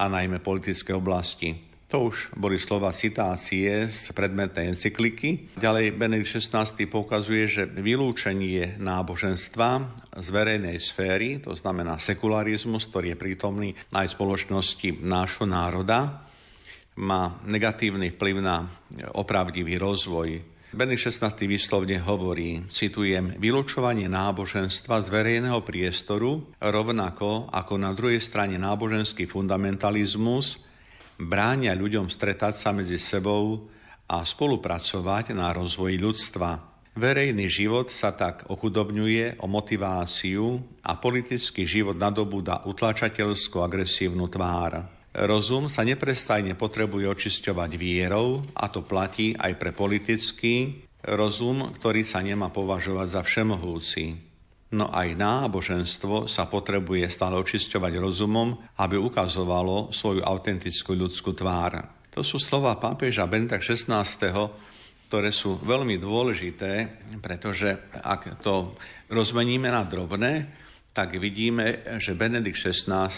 a 0.00 0.08
najmä 0.08 0.40
politickej 0.40 0.96
oblasti. 0.96 1.69
To 1.90 2.06
už 2.06 2.30
boli 2.38 2.54
slova 2.54 2.94
citácie 2.94 3.90
z 3.90 4.14
predmetnej 4.14 4.78
encykliky. 4.78 5.58
Ďalej 5.58 5.98
Benedikt 5.98 6.38
XVI 6.38 6.62
poukazuje, 6.86 7.50
že 7.50 7.66
vylúčenie 7.66 8.78
náboženstva 8.78 9.98
z 10.14 10.28
verejnej 10.30 10.78
sféry, 10.78 11.42
to 11.42 11.50
znamená 11.58 11.98
sekularizmus, 11.98 12.86
ktorý 12.86 13.14
je 13.14 13.18
prítomný 13.18 13.68
aj 13.90 14.06
v 14.06 14.16
spoločnosti 14.22 14.88
nášho 15.02 15.50
národa, 15.50 16.30
má 17.02 17.42
negatívny 17.50 18.14
vplyv 18.14 18.38
na 18.38 18.70
opravdivý 19.18 19.74
rozvoj. 19.82 20.46
Benedikt 20.70 21.10
XVI 21.10 21.34
výslovne 21.42 21.98
hovorí, 22.06 22.70
citujem, 22.70 23.34
vylúčovanie 23.34 24.06
náboženstva 24.06 25.02
z 25.02 25.10
verejného 25.10 25.58
priestoru, 25.66 26.54
rovnako 26.62 27.50
ako 27.50 27.74
na 27.82 27.90
druhej 27.90 28.22
strane 28.22 28.54
náboženský 28.62 29.26
fundamentalizmus, 29.26 30.69
bránia 31.20 31.76
ľuďom 31.76 32.08
stretať 32.08 32.56
sa 32.56 32.72
medzi 32.72 32.96
sebou 32.96 33.68
a 34.10 34.24
spolupracovať 34.24 35.36
na 35.36 35.52
rozvoji 35.54 36.00
ľudstva. 36.00 36.70
Verejný 36.98 37.46
život 37.46 37.92
sa 37.94 38.10
tak 38.10 38.50
ochudobňuje 38.50 39.38
o 39.38 39.46
motiváciu 39.46 40.58
a 40.82 40.98
politický 40.98 41.62
život 41.62 41.94
nadobúda 41.94 42.66
utlačateľskú 42.66 43.62
agresívnu 43.62 44.26
tvár. 44.26 44.90
Rozum 45.10 45.70
sa 45.70 45.86
neprestajne 45.86 46.58
potrebuje 46.58 47.06
očisťovať 47.06 47.70
vierou 47.78 48.42
a 48.54 48.66
to 48.70 48.82
platí 48.82 49.34
aj 49.38 49.58
pre 49.58 49.70
politický 49.70 50.86
rozum, 51.06 51.70
ktorý 51.74 52.02
sa 52.06 52.22
nemá 52.22 52.50
považovať 52.50 53.08
za 53.18 53.22
všemohúci. 53.22 54.29
No 54.70 54.86
aj 54.86 55.18
náboženstvo 55.18 56.30
sa 56.30 56.46
potrebuje 56.46 57.02
stále 57.10 57.34
očisťovať 57.42 57.92
rozumom, 57.98 58.54
aby 58.78 58.94
ukazovalo 58.94 59.90
svoju 59.90 60.22
autentickú 60.22 60.94
ľudskú 60.94 61.34
tvár. 61.34 62.06
To 62.14 62.22
sú 62.22 62.38
slova 62.38 62.78
pápeža 62.78 63.26
Benta 63.26 63.58
XVI, 63.58 64.06
ktoré 65.10 65.34
sú 65.34 65.58
veľmi 65.58 65.98
dôležité, 65.98 67.02
pretože 67.18 67.90
ak 67.98 68.38
to 68.38 68.78
rozmeníme 69.10 69.66
na 69.66 69.82
drobné, 69.82 70.46
tak 70.94 71.18
vidíme, 71.18 71.98
že 71.98 72.14
Benedikt 72.14 72.62
XVI 72.62 73.10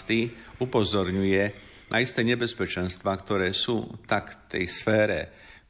upozorňuje 0.56 1.42
na 1.92 2.00
isté 2.00 2.24
nebezpečenstva, 2.24 3.12
ktoré 3.20 3.52
sú 3.52 4.00
tak 4.08 4.48
v 4.48 4.56
tej 4.56 4.64
sfére 4.72 5.18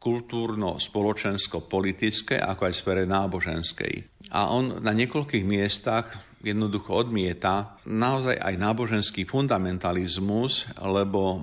kultúrno-spoločensko-politické, 0.03 2.43
ako 2.43 2.67
aj 2.67 2.75
sfére 2.75 3.07
náboženskej. 3.07 4.03
A 4.35 4.51
on 4.51 4.83
na 4.83 4.91
niekoľkých 4.91 5.47
miestach 5.47 6.11
jednoducho 6.43 7.07
odmieta 7.07 7.79
naozaj 7.87 8.35
aj 8.35 8.55
náboženský 8.59 9.23
fundamentalizmus, 9.23 10.67
lebo 10.83 11.39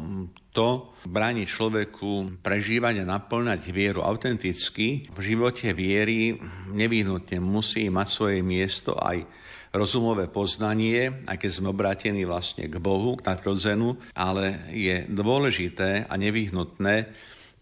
to 0.51 0.91
bráni 1.07 1.47
človeku 1.47 2.43
prežívať 2.43 2.99
a 2.99 3.07
naplňať 3.07 3.71
vieru 3.71 4.03
autenticky. 4.03 5.07
V 5.07 5.19
živote 5.23 5.71
viery 5.71 6.35
nevyhnutne 6.75 7.39
musí 7.39 7.87
mať 7.87 8.07
svoje 8.11 8.43
miesto 8.43 8.99
aj 8.99 9.23
rozumové 9.69 10.25
poznanie, 10.27 11.23
aj 11.29 11.37
keď 11.37 11.51
sme 11.53 11.69
obrátení 11.71 12.25
vlastne 12.25 12.65
k 12.65 12.81
Bohu, 12.81 13.13
k 13.15 13.29
nadrodzenu, 13.29 14.01
ale 14.17 14.65
je 14.73 15.05
dôležité 15.07 16.09
a 16.09 16.17
nevyhnutné 16.17 17.13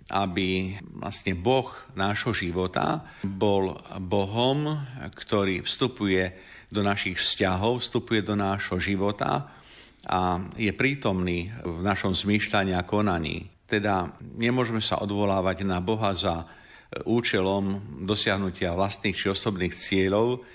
aby 0.08 0.80
vlastne 1.04 1.36
Boh 1.36 1.68
nášho 1.96 2.32
života 2.32 3.04
bol 3.24 3.76
Bohom, 4.00 4.80
ktorý 5.12 5.68
vstupuje 5.68 6.32
do 6.72 6.84
našich 6.84 7.20
vzťahov, 7.20 7.84
vstupuje 7.84 8.24
do 8.24 8.36
nášho 8.36 8.80
života 8.80 9.52
a 10.08 10.40
je 10.56 10.72
prítomný 10.72 11.52
v 11.64 11.80
našom 11.84 12.16
zmýšľaní 12.16 12.72
a 12.76 12.88
konaní. 12.88 13.52
Teda 13.68 14.16
nemôžeme 14.24 14.80
sa 14.80 15.04
odvolávať 15.04 15.68
na 15.68 15.84
Boha 15.84 16.16
za 16.16 16.48
účelom 17.04 17.84
dosiahnutia 18.08 18.72
vlastných 18.72 19.16
či 19.16 19.28
osobných 19.28 19.76
cieľov, 19.76 20.48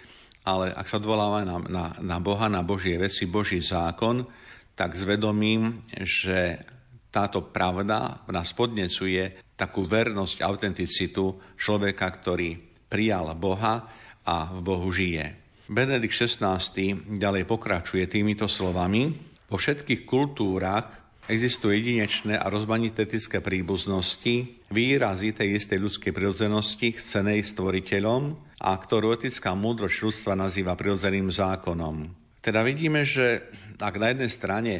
ale 0.48 0.72
ak 0.72 0.88
sa 0.88 0.96
odvolávame 0.96 1.44
na, 1.44 1.56
na, 1.68 1.84
na 2.00 2.18
Boha, 2.24 2.48
na 2.48 2.64
Božie 2.64 2.96
veci, 2.96 3.28
Boží 3.28 3.60
zákon, 3.60 4.24
tak 4.72 4.96
zvedomím, 4.96 5.84
že 5.92 6.64
táto 7.12 7.52
pravda 7.52 8.24
nás 8.32 8.56
podnecuje 8.56 9.52
takú 9.52 9.84
vernosť, 9.84 10.40
autenticitu 10.40 11.54
človeka, 11.60 12.08
ktorý 12.08 12.56
prijal 12.88 13.36
Boha 13.36 13.84
a 14.24 14.48
v 14.48 14.58
Bohu 14.64 14.88
žije. 14.88 15.38
Benedikt 15.68 16.16
XVI 16.16 16.58
ďalej 17.06 17.44
pokračuje 17.44 18.08
týmito 18.08 18.48
slovami. 18.48 19.12
Vo 19.46 19.60
všetkých 19.60 20.08
kultúrach 20.08 20.88
existujú 21.28 21.70
jedinečné 21.70 22.34
a 22.34 22.50
rozmanité 22.50 23.06
príbuznosti, 23.40 24.66
výrazy 24.72 25.36
tej 25.36 25.62
istej 25.62 25.78
ľudskej 25.78 26.12
prirodzenosti, 26.16 26.98
chcenej 26.98 27.46
stvoriteľom 27.46 28.22
a 28.58 28.72
ktorú 28.74 29.14
etická 29.14 29.54
múdrosť 29.54 29.96
ľudstva 30.02 30.32
nazýva 30.34 30.74
prirodzeným 30.74 31.30
zákonom. 31.30 32.10
Teda 32.42 32.66
vidíme, 32.66 33.06
že 33.06 33.46
ak 33.78 33.94
na 34.02 34.10
jednej 34.10 34.30
strane 34.32 34.74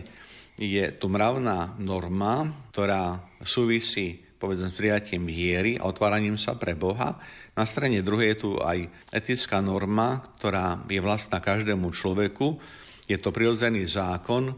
je 0.62 0.94
tu 0.94 1.10
mravná 1.10 1.74
norma, 1.82 2.46
ktorá 2.70 3.18
súvisí 3.42 4.22
povedzme 4.42 4.70
s 4.70 4.78
prijatím 4.78 5.22
viery 5.30 5.78
a 5.78 5.86
otváraním 5.86 6.34
sa 6.34 6.58
pre 6.58 6.74
Boha. 6.74 7.14
Na 7.54 7.62
strane 7.62 8.02
druhej 8.02 8.34
je 8.34 8.38
tu 8.42 8.50
aj 8.58 8.90
etická 9.14 9.62
norma, 9.62 10.18
ktorá 10.38 10.82
je 10.90 10.98
vlastná 10.98 11.38
každému 11.38 11.94
človeku. 11.94 12.58
Je 13.06 13.22
to 13.22 13.30
prirodzený 13.30 13.86
zákon 13.86 14.50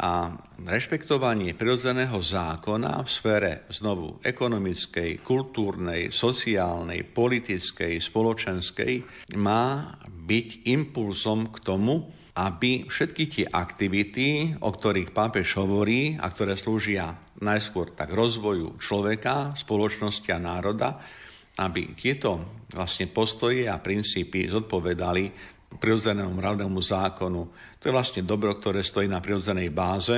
a 0.00 0.32
rešpektovanie 0.64 1.52
prirodzeného 1.52 2.16
zákona 2.16 3.04
v 3.04 3.08
sfére 3.12 3.52
znovu 3.68 4.16
ekonomickej, 4.24 5.20
kultúrnej, 5.20 6.08
sociálnej, 6.08 7.04
politickej, 7.04 8.00
spoločenskej 8.00 9.04
má 9.36 9.92
byť 10.08 10.64
impulsom 10.64 11.52
k 11.52 11.56
tomu, 11.60 12.08
aby 12.38 12.86
všetky 12.86 13.24
tie 13.26 13.46
aktivity, 13.50 14.54
o 14.62 14.70
ktorých 14.70 15.10
pápež 15.10 15.58
hovorí 15.58 16.14
a 16.14 16.30
ktoré 16.30 16.54
slúžia 16.54 17.10
najskôr 17.42 17.96
tak 17.96 18.14
rozvoju 18.14 18.78
človeka, 18.78 19.56
spoločnosti 19.58 20.30
a 20.30 20.38
národa, 20.38 20.88
aby 21.58 21.92
tieto 21.98 22.62
vlastne 22.70 23.10
postoje 23.10 23.66
a 23.66 23.82
princípy 23.82 24.46
zodpovedali 24.46 25.24
prirodzenému 25.76 26.32
mravnému 26.34 26.80
zákonu. 26.82 27.42
To 27.78 27.84
je 27.86 27.94
vlastne 27.94 28.22
dobro, 28.26 28.54
ktoré 28.58 28.82
stojí 28.82 29.06
na 29.06 29.22
prirodzenej 29.22 29.70
báze 29.70 30.16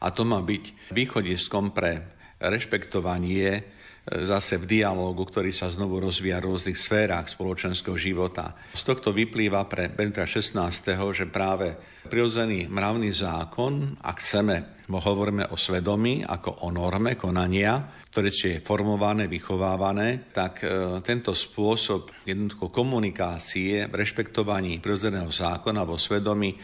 a 0.00 0.06
to 0.12 0.24
má 0.24 0.40
byť 0.40 0.92
východiskom 0.92 1.76
pre 1.76 2.16
rešpektovanie 2.40 3.73
zase 4.04 4.60
v 4.60 4.68
dialógu, 4.68 5.24
ktorý 5.24 5.48
sa 5.56 5.72
znovu 5.72 5.96
rozvíja 5.96 6.36
v 6.44 6.52
rôznych 6.52 6.76
sférach 6.76 7.24
spoločenského 7.24 7.96
života. 7.96 8.52
Z 8.76 8.84
tohto 8.84 9.16
vyplýva 9.16 9.64
pre 9.64 9.88
Benita 9.88 10.28
XVI, 10.28 10.68
že 11.16 11.24
práve 11.24 11.72
prirodzený 12.04 12.68
mravný 12.68 13.16
zákon, 13.16 13.96
ak 14.04 14.16
chceme, 14.20 14.84
hovoríme 14.92 15.48
o 15.48 15.56
svedomí 15.56 16.20
ako 16.20 16.68
o 16.68 16.68
norme 16.68 17.16
konania, 17.16 18.04
ktoré 18.12 18.30
je 18.30 18.62
formované, 18.62 19.26
vychovávané, 19.26 20.30
tak 20.30 20.62
e, 20.62 21.02
tento 21.02 21.34
spôsob 21.34 22.14
jednoducho 22.22 22.70
komunikácie 22.70 23.90
v 23.90 23.94
rešpektovaní 23.96 24.78
prirodzeného 24.78 25.32
zákona 25.32 25.82
vo 25.82 25.98
svedomí 25.98 26.54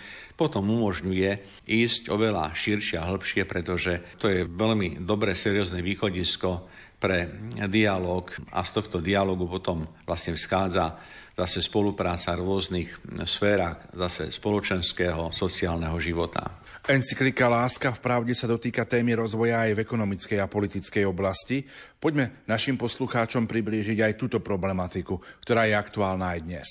potom 0.40 0.72
umožňuje 0.72 1.60
ísť 1.68 2.08
oveľa 2.08 2.56
širšie 2.56 2.96
a 2.96 3.12
hĺbšie, 3.12 3.44
pretože 3.44 4.16
to 4.16 4.32
je 4.32 4.48
veľmi 4.48 5.04
dobré, 5.04 5.36
seriózne 5.36 5.84
východisko 5.84 6.70
pre 7.00 7.32
dialog 7.66 8.28
a 8.52 8.60
z 8.60 8.70
tohto 8.76 9.00
dialogu 9.00 9.48
potom 9.48 9.88
vlastne 10.04 10.36
vzchádza 10.36 11.00
zase 11.32 11.64
spolupráca 11.64 12.36
v 12.36 12.44
rôznych 12.44 12.90
sférach 13.24 13.88
zase 13.96 14.28
spoločenského, 14.28 15.32
sociálneho 15.32 15.96
života. 15.96 16.60
Encyklika 16.84 17.48
Láska 17.48 17.96
v 17.96 18.02
pravde 18.04 18.32
sa 18.36 18.44
dotýka 18.44 18.84
témy 18.84 19.16
rozvoja 19.16 19.64
aj 19.64 19.78
v 19.78 19.82
ekonomickej 19.84 20.38
a 20.40 20.50
politickej 20.50 21.04
oblasti. 21.08 21.64
Poďme 21.96 22.44
našim 22.44 22.76
poslucháčom 22.76 23.48
priblížiť 23.48 24.04
aj 24.04 24.12
túto 24.20 24.44
problematiku, 24.44 25.16
ktorá 25.40 25.64
je 25.64 25.74
aktuálna 25.76 26.36
aj 26.36 26.40
dnes. 26.44 26.68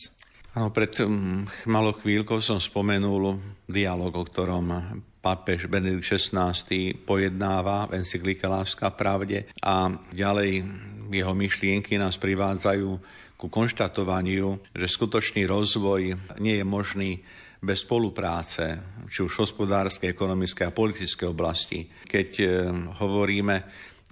Áno, 0.58 0.74
pred 0.74 0.92
um, 1.06 1.46
malou 1.70 1.94
chvíľkou 1.94 2.42
som 2.42 2.58
spomenul 2.58 3.38
dialog, 3.70 4.12
o 4.18 4.26
ktorom 4.26 4.66
pápež 5.20 5.68
Benedikt 5.68 6.08
XVI 6.08 6.56
pojednáva 7.04 7.92
v 7.92 8.00
encyklike 8.00 8.48
Láska 8.48 8.90
pravde 8.96 9.52
a 9.60 9.92
ďalej 10.16 10.64
jeho 11.12 11.34
myšlienky 11.36 12.00
nás 12.00 12.16
privádzajú 12.16 12.90
ku 13.40 13.48
konštatovaniu, 13.48 14.60
že 14.76 14.88
skutočný 14.88 15.48
rozvoj 15.48 16.16
nie 16.44 16.56
je 16.60 16.66
možný 16.68 17.12
bez 17.60 17.84
spolupráce, 17.84 18.80
či 19.08 19.20
už 19.24 19.48
hospodárskej, 19.48 20.12
ekonomickej 20.12 20.66
a 20.68 20.76
politickej 20.76 21.28
oblasti. 21.28 21.88
Keď 22.08 22.30
e, 22.40 22.46
hovoríme 23.04 23.56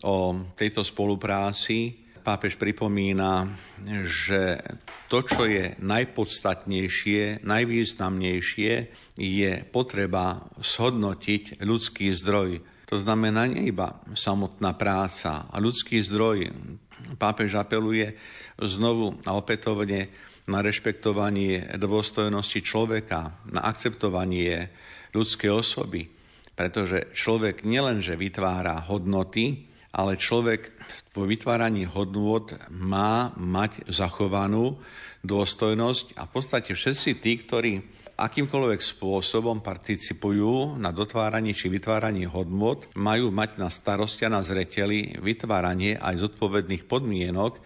o 0.04 0.48
tejto 0.56 0.84
spolupráci, 0.84 2.07
pápež 2.28 2.60
pripomína, 2.60 3.56
že 4.04 4.60
to, 5.08 5.24
čo 5.24 5.48
je 5.48 5.80
najpodstatnejšie, 5.80 7.40
najvýznamnejšie, 7.48 8.74
je 9.16 9.52
potreba 9.72 10.44
shodnotiť 10.60 11.64
ľudský 11.64 12.12
zdroj. 12.20 12.60
To 12.92 13.00
znamená 13.00 13.48
nie 13.48 13.72
iba 13.72 14.04
samotná 14.12 14.76
práca 14.76 15.48
a 15.48 15.56
ľudský 15.56 16.04
zdroj. 16.04 16.52
Pápež 17.16 17.56
apeluje 17.56 18.20
znovu 18.60 19.16
a 19.24 19.32
opätovne 19.40 20.12
na 20.52 20.60
rešpektovanie 20.60 21.80
dôstojnosti 21.80 22.60
človeka, 22.60 23.40
na 23.48 23.64
akceptovanie 23.64 24.68
ľudskej 25.16 25.52
osoby. 25.52 26.12
Pretože 26.60 27.16
človek 27.16 27.64
nielenže 27.64 28.20
vytvára 28.20 28.84
hodnoty, 28.92 29.67
ale 29.98 30.22
človek 30.22 30.70
vo 31.18 31.26
vytváraní 31.26 31.90
hodnôt 31.90 32.46
má 32.70 33.34
mať 33.34 33.90
zachovanú 33.90 34.78
dôstojnosť 35.26 36.14
a 36.14 36.30
v 36.30 36.32
podstate 36.32 36.78
všetci 36.78 37.10
tí, 37.18 37.34
ktorí 37.42 37.72
akýmkoľvek 38.18 38.82
spôsobom 38.82 39.62
participujú 39.62 40.78
na 40.78 40.94
dotváraní 40.94 41.54
či 41.58 41.70
vytváraní 41.70 42.30
hodnot, 42.30 42.90
majú 42.98 43.34
mať 43.34 43.62
na 43.62 43.70
starosti 43.70 44.26
a 44.26 44.34
na 44.34 44.42
zreteli 44.42 45.18
vytváranie 45.22 45.98
aj 45.98 46.30
zodpovedných 46.30 46.86
podmienok, 46.90 47.58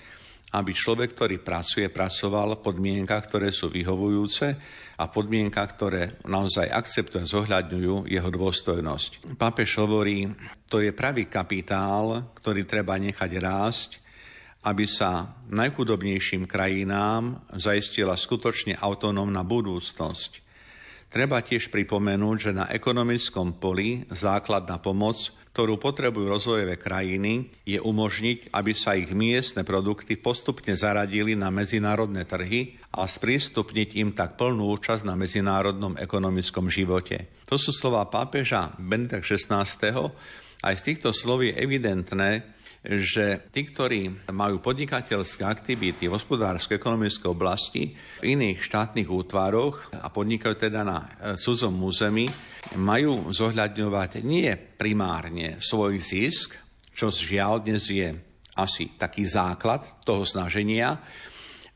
aby 0.51 0.71
človek, 0.75 1.15
ktorý 1.15 1.39
pracuje, 1.39 1.87
pracoval 1.87 2.59
v 2.59 2.63
podmienkach, 2.63 3.23
ktoré 3.31 3.55
sú 3.55 3.71
vyhovujúce 3.71 4.47
a 4.99 5.03
podmienkach, 5.07 5.69
ktoré 5.79 6.19
naozaj 6.27 6.67
akceptujú 6.67 7.23
a 7.23 7.31
zohľadňujú 7.31 8.11
jeho 8.11 8.29
dôstojnosť. 8.29 9.39
Pápež 9.39 9.79
hovorí, 9.79 10.27
to 10.67 10.83
je 10.83 10.91
pravý 10.91 11.31
kapitál, 11.31 12.35
ktorý 12.35 12.67
treba 12.67 12.99
nechať 12.99 13.31
rásť, 13.39 13.89
aby 14.61 14.85
sa 14.85 15.39
najchudobnejším 15.49 16.45
krajinám 16.45 17.41
zaistila 17.57 18.13
skutočne 18.13 18.77
autonómna 18.77 19.41
budúcnosť. 19.41 20.43
Treba 21.11 21.43
tiež 21.43 21.73
pripomenúť, 21.73 22.37
že 22.39 22.51
na 22.55 22.71
ekonomickom 22.71 23.59
poli 23.59 24.07
základná 24.13 24.79
pomoc 24.79 25.33
ktorú 25.51 25.75
potrebujú 25.75 26.31
rozvojové 26.31 26.79
krajiny, 26.79 27.51
je 27.67 27.75
umožniť, 27.75 28.55
aby 28.55 28.71
sa 28.71 28.95
ich 28.95 29.11
miestne 29.11 29.67
produkty 29.67 30.15
postupne 30.15 30.71
zaradili 30.71 31.35
na 31.35 31.51
medzinárodné 31.51 32.23
trhy 32.23 32.79
a 32.95 33.03
sprístupniť 33.03 33.99
im 33.99 34.15
tak 34.15 34.39
plnú 34.39 34.71
účasť 34.79 35.03
na 35.03 35.19
medzinárodnom 35.19 35.99
ekonomickom 35.99 36.71
živote. 36.71 37.43
To 37.51 37.59
sú 37.59 37.75
slova 37.75 38.07
pápeža 38.07 38.71
Benedikta 38.79 39.19
XVI. 39.19 39.67
Aj 40.63 40.73
z 40.77 40.81
týchto 40.87 41.11
slov 41.11 41.43
je 41.43 41.51
evidentné, 41.51 42.60
že 42.81 43.45
tí, 43.53 43.61
ktorí 43.69 44.33
majú 44.33 44.57
podnikateľské 44.57 45.45
aktivity 45.45 46.09
v 46.09 46.17
hospodársko-ekonomickej 46.17 47.29
oblasti 47.29 47.93
v 47.93 48.25
iných 48.25 48.57
štátnych 48.65 49.05
útvaroch 49.05 49.93
a 50.01 50.09
podnikajú 50.09 50.55
teda 50.57 50.81
na 50.81 51.05
e, 51.05 51.09
cudzom 51.37 51.77
území, 51.77 52.25
majú 52.81 53.29
zohľadňovať 53.29 54.25
nie 54.25 54.49
primárne 54.57 55.61
svoj 55.61 56.01
zisk, 56.01 56.57
čo 56.89 57.13
žiaľ 57.13 57.61
dnes 57.61 57.85
je 57.85 58.17
asi 58.57 58.97
taký 58.97 59.29
základ 59.29 59.85
toho 60.01 60.25
snaženia, 60.25 60.97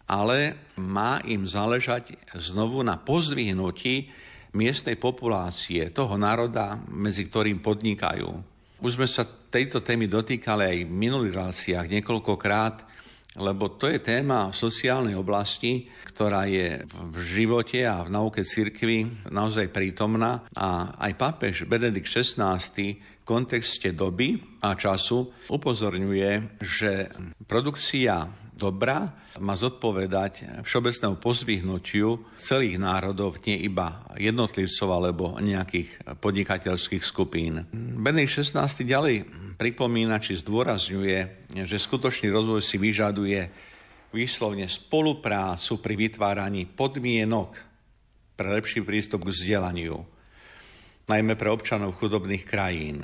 ale 0.09 0.73
má 0.81 1.21
im 1.29 1.45
záležať 1.45 2.17
znovu 2.33 2.81
na 2.81 2.97
pozdvihnutí 2.97 4.09
miestnej 4.57 4.97
populácie, 4.97 5.93
toho 5.93 6.17
národa, 6.17 6.81
medzi 6.89 7.29
ktorým 7.29 7.61
podnikajú. 7.61 8.54
Už 8.83 8.99
sme 8.99 9.07
sa 9.07 9.23
tejto 9.27 9.79
témy 9.79 10.11
dotýkali 10.11 10.63
aj 10.67 10.77
v 10.83 10.91
minulých 10.91 11.33
reláciách 11.35 11.87
niekoľkokrát, 11.87 12.75
lebo 13.35 13.67
to 13.75 13.91
je 13.91 13.99
téma 13.99 14.55
sociálnej 14.55 15.15
oblasti, 15.15 15.91
ktorá 16.07 16.47
je 16.47 16.83
v 16.87 17.17
živote 17.23 17.83
a 17.83 18.03
v 18.03 18.11
nauke 18.11 18.43
cirkvi 18.47 19.27
naozaj 19.27 19.71
prítomná. 19.75 20.47
A 20.55 20.95
aj 20.95 21.11
pápež 21.19 21.55
Benedikt 21.67 22.07
XVI 22.07 22.59
v 22.59 23.23
kontexte 23.27 23.91
doby 23.91 24.39
a 24.63 24.71
času 24.75 25.51
upozorňuje, 25.51 26.59
že 26.63 27.11
produkcia 27.43 28.44
dobra 28.55 29.11
má 29.43 29.53
zodpovedať 29.59 30.63
všeobecnému 30.63 31.19
pozvihnutiu 31.19 32.23
celých 32.39 32.79
národov, 32.79 33.43
nie 33.43 33.67
iba 33.67 34.07
jednotlivcov 34.15 34.87
alebo 34.87 35.35
nejakých 35.43 36.15
podnikateľských 36.23 37.03
skupín. 37.03 37.67
Benedikt 37.75 38.47
16. 38.47 38.87
ďalej 38.87 39.27
pripomína 39.59 40.23
či 40.23 40.39
zdôrazňuje, 40.39 41.51
že 41.67 41.77
skutočný 41.77 42.31
rozvoj 42.31 42.63
si 42.63 42.79
vyžaduje 42.79 43.39
výslovne 44.15 44.71
spoluprácu 44.71 45.83
pri 45.83 45.93
vytváraní 45.99 46.63
podmienok 46.71 47.59
pre 48.39 48.47
lepší 48.55 48.83
prístup 48.83 49.27
k 49.27 49.35
vzdelaniu, 49.35 49.99
najmä 51.11 51.35
pre 51.35 51.51
občanov 51.51 51.99
chudobných 51.99 52.47
krajín. 52.47 53.03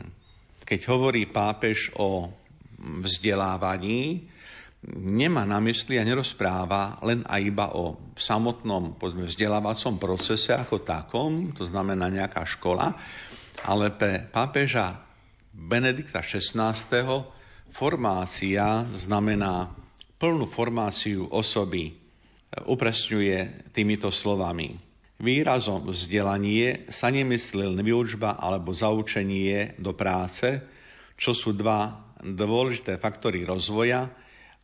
Keď 0.64 0.80
hovorí 0.88 1.28
pápež 1.28 1.92
o 2.00 2.32
vzdelávaní, 3.04 4.32
nemá 4.90 5.46
na 5.46 5.62
mysli 5.62 6.02
a 6.02 6.08
nerozpráva 6.08 6.98
len 7.06 7.22
a 7.30 7.38
iba 7.38 7.78
o 7.78 8.14
samotnom 8.18 8.98
povedzme, 8.98 9.30
vzdelávacom 9.30 10.02
procese 10.02 10.58
ako 10.58 10.82
takom, 10.82 11.54
to 11.54 11.70
znamená 11.70 12.10
nejaká 12.10 12.42
škola, 12.50 12.90
ale 13.70 13.94
pre 13.94 14.26
pápeža 14.26 14.98
Benedikta 15.54 16.26
XVI. 16.26 16.74
formácia 17.70 18.88
znamená 18.98 19.70
plnú 20.18 20.50
formáciu 20.50 21.30
osoby. 21.30 21.94
Upresňuje 22.52 23.70
týmito 23.72 24.10
slovami. 24.10 24.76
Výrazom 25.22 25.94
vzdelanie 25.94 26.90
sa 26.90 27.14
nemyslel 27.14 27.78
výučba 27.86 28.42
alebo 28.42 28.74
zaučenie 28.74 29.78
do 29.78 29.94
práce, 29.94 30.58
čo 31.14 31.38
sú 31.38 31.54
dva 31.54 32.10
dôležité 32.18 32.98
faktory 32.98 33.46
rozvoja, 33.46 34.10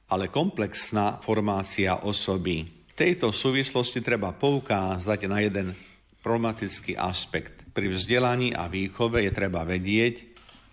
ale 0.07 0.31
komplexná 0.31 1.19
formácia 1.19 2.03
osoby. 2.03 2.63
V 2.63 2.93
tejto 2.95 3.29
súvislosti 3.35 4.01
treba 4.01 4.33
poukázať 4.33 5.19
na 5.27 5.43
jeden 5.43 5.75
problematický 6.23 6.97
aspekt. 6.97 7.63
Pri 7.71 7.93
vzdelaní 7.93 8.57
a 8.57 8.65
výchove 8.65 9.21
je 9.23 9.31
treba 9.31 9.61
vedieť, 9.67 10.23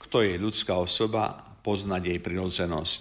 kto 0.01 0.25
je 0.25 0.35
ľudská 0.41 0.79
osoba, 0.79 1.37
poznať 1.61 2.03
jej 2.15 2.21
prirodzenosť. 2.21 3.01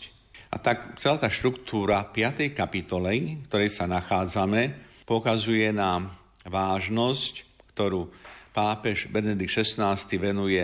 A 0.53 0.61
tak 0.61 1.01
celá 1.01 1.17
tá 1.17 1.29
štruktúra 1.33 2.05
5. 2.05 2.53
kapitole, 2.53 3.41
v 3.41 3.45
ktorej 3.49 3.73
sa 3.73 3.89
nachádzame, 3.89 4.75
pokazuje 5.03 5.73
na 5.73 6.13
vážnosť, 6.45 7.33
ktorú 7.73 8.13
pápež 8.53 9.09
Benedikt 9.09 9.49
XVI 9.49 9.97
venuje 10.21 10.61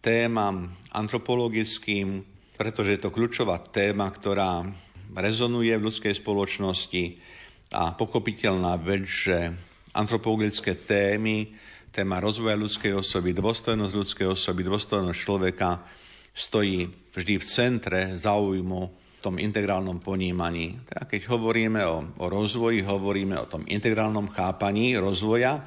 témam 0.00 0.72
antropologickým, 0.94 2.22
pretože 2.56 2.96
je 2.96 3.00
to 3.02 3.10
kľúčová 3.12 3.58
téma, 3.60 4.08
ktorá 4.08 4.64
rezonuje 5.14 5.74
v 5.76 5.86
ľudskej 5.86 6.14
spoločnosti 6.18 7.04
a 7.74 7.94
pochopiteľná 7.94 8.78
vec, 8.78 9.06
že 9.06 9.52
antropologické 9.92 10.76
témy, 10.76 11.54
téma 11.90 12.20
rozvoja 12.20 12.54
ľudskej 12.54 12.92
osoby, 12.92 13.32
dôstojnosť 13.32 13.94
ľudskej 13.94 14.28
osoby, 14.28 14.60
dôstojnosť 14.66 15.18
človeka 15.18 15.80
stojí 16.36 16.84
vždy 17.16 17.34
v 17.40 17.44
centre 17.48 18.00
záujmu 18.12 18.82
v 18.92 19.20
tom 19.24 19.40
integrálnom 19.40 20.04
ponímaní. 20.04 20.84
Tak 20.84 21.16
keď 21.16 21.32
hovoríme 21.32 21.80
o, 21.88 22.04
o 22.20 22.26
rozvoji, 22.28 22.84
hovoríme 22.84 23.40
o 23.40 23.48
tom 23.48 23.64
integrálnom 23.64 24.28
chápaní 24.28 25.00
rozvoja, 25.00 25.64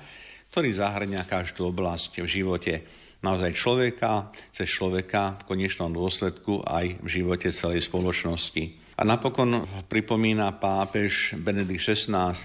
ktorý 0.54 0.70
zahrňa 0.70 1.26
každú 1.26 1.74
oblasť 1.74 2.22
v 2.22 2.30
živote 2.30 2.74
naozaj 3.20 3.52
človeka, 3.58 4.32
cez 4.56 4.70
človeka 4.72 5.42
v 5.44 5.48
konečnom 5.50 5.92
dôsledku 5.92 6.64
aj 6.64 7.04
v 7.04 7.08
živote 7.10 7.52
celej 7.52 7.84
spoločnosti. 7.90 8.79
A 9.00 9.08
napokon 9.08 9.64
pripomína 9.88 10.52
pápež 10.60 11.32
Benedikt 11.40 11.88
XVI, 11.88 12.36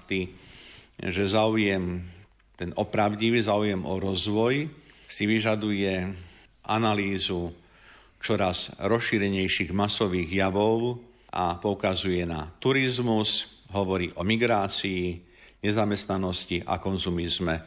že 1.02 1.24
záujem, 1.26 2.06
ten 2.54 2.70
opravdivý 2.78 3.42
záujem 3.42 3.82
o 3.82 3.98
rozvoj 3.98 4.70
si 5.10 5.26
vyžaduje 5.26 6.14
analýzu 6.62 7.50
čoraz 8.22 8.70
rozšírenejších 8.78 9.74
masových 9.74 10.30
javov 10.46 11.02
a 11.34 11.58
poukazuje 11.58 12.22
na 12.22 12.46
turizmus, 12.62 13.50
hovorí 13.74 14.14
o 14.14 14.22
migrácii, 14.22 15.18
nezamestnanosti 15.58 16.62
a 16.62 16.78
konzumizme. 16.78 17.66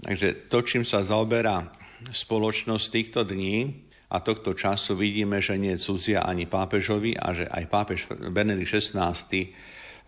Takže 0.00 0.48
to, 0.48 0.64
čím 0.64 0.88
sa 0.88 1.04
zaoberá 1.04 1.68
spoločnosť 2.08 2.86
týchto 2.88 3.28
dní 3.28 3.89
a 4.10 4.16
tohto 4.18 4.58
času, 4.58 4.98
vidíme, 4.98 5.38
že 5.38 5.54
nie 5.54 5.78
cudzia 5.78 6.26
ani 6.26 6.50
pápežovi 6.50 7.14
a 7.14 7.30
že 7.30 7.46
aj 7.46 7.64
pápež 7.70 7.98
Benedikt 8.10 8.74
XVI 8.74 9.14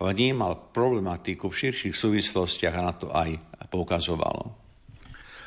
vnímal 0.03 0.75
problematiku 0.75 1.47
v 1.47 1.59
širších 1.63 1.95
súvislostiach 1.95 2.75
a 2.75 2.83
na 2.83 2.93
to 2.93 3.07
aj 3.15 3.39
poukazovalo. 3.71 4.59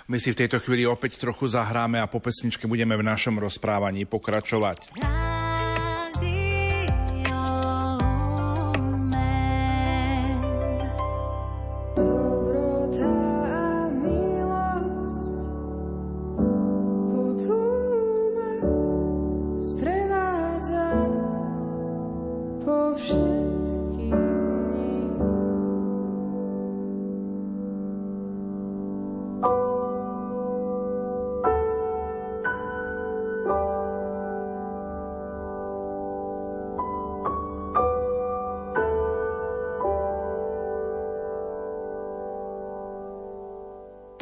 My 0.07 0.23
si 0.23 0.31
v 0.31 0.47
tejto 0.47 0.63
chvíli 0.63 0.87
opäť 0.87 1.19
trochu 1.19 1.51
zahráme 1.51 1.99
a 1.99 2.07
po 2.07 2.23
pesničke 2.23 2.71
budeme 2.71 2.95
v 2.95 3.05
našom 3.05 3.43
rozprávaní 3.43 4.07
pokračovať. 4.07 4.97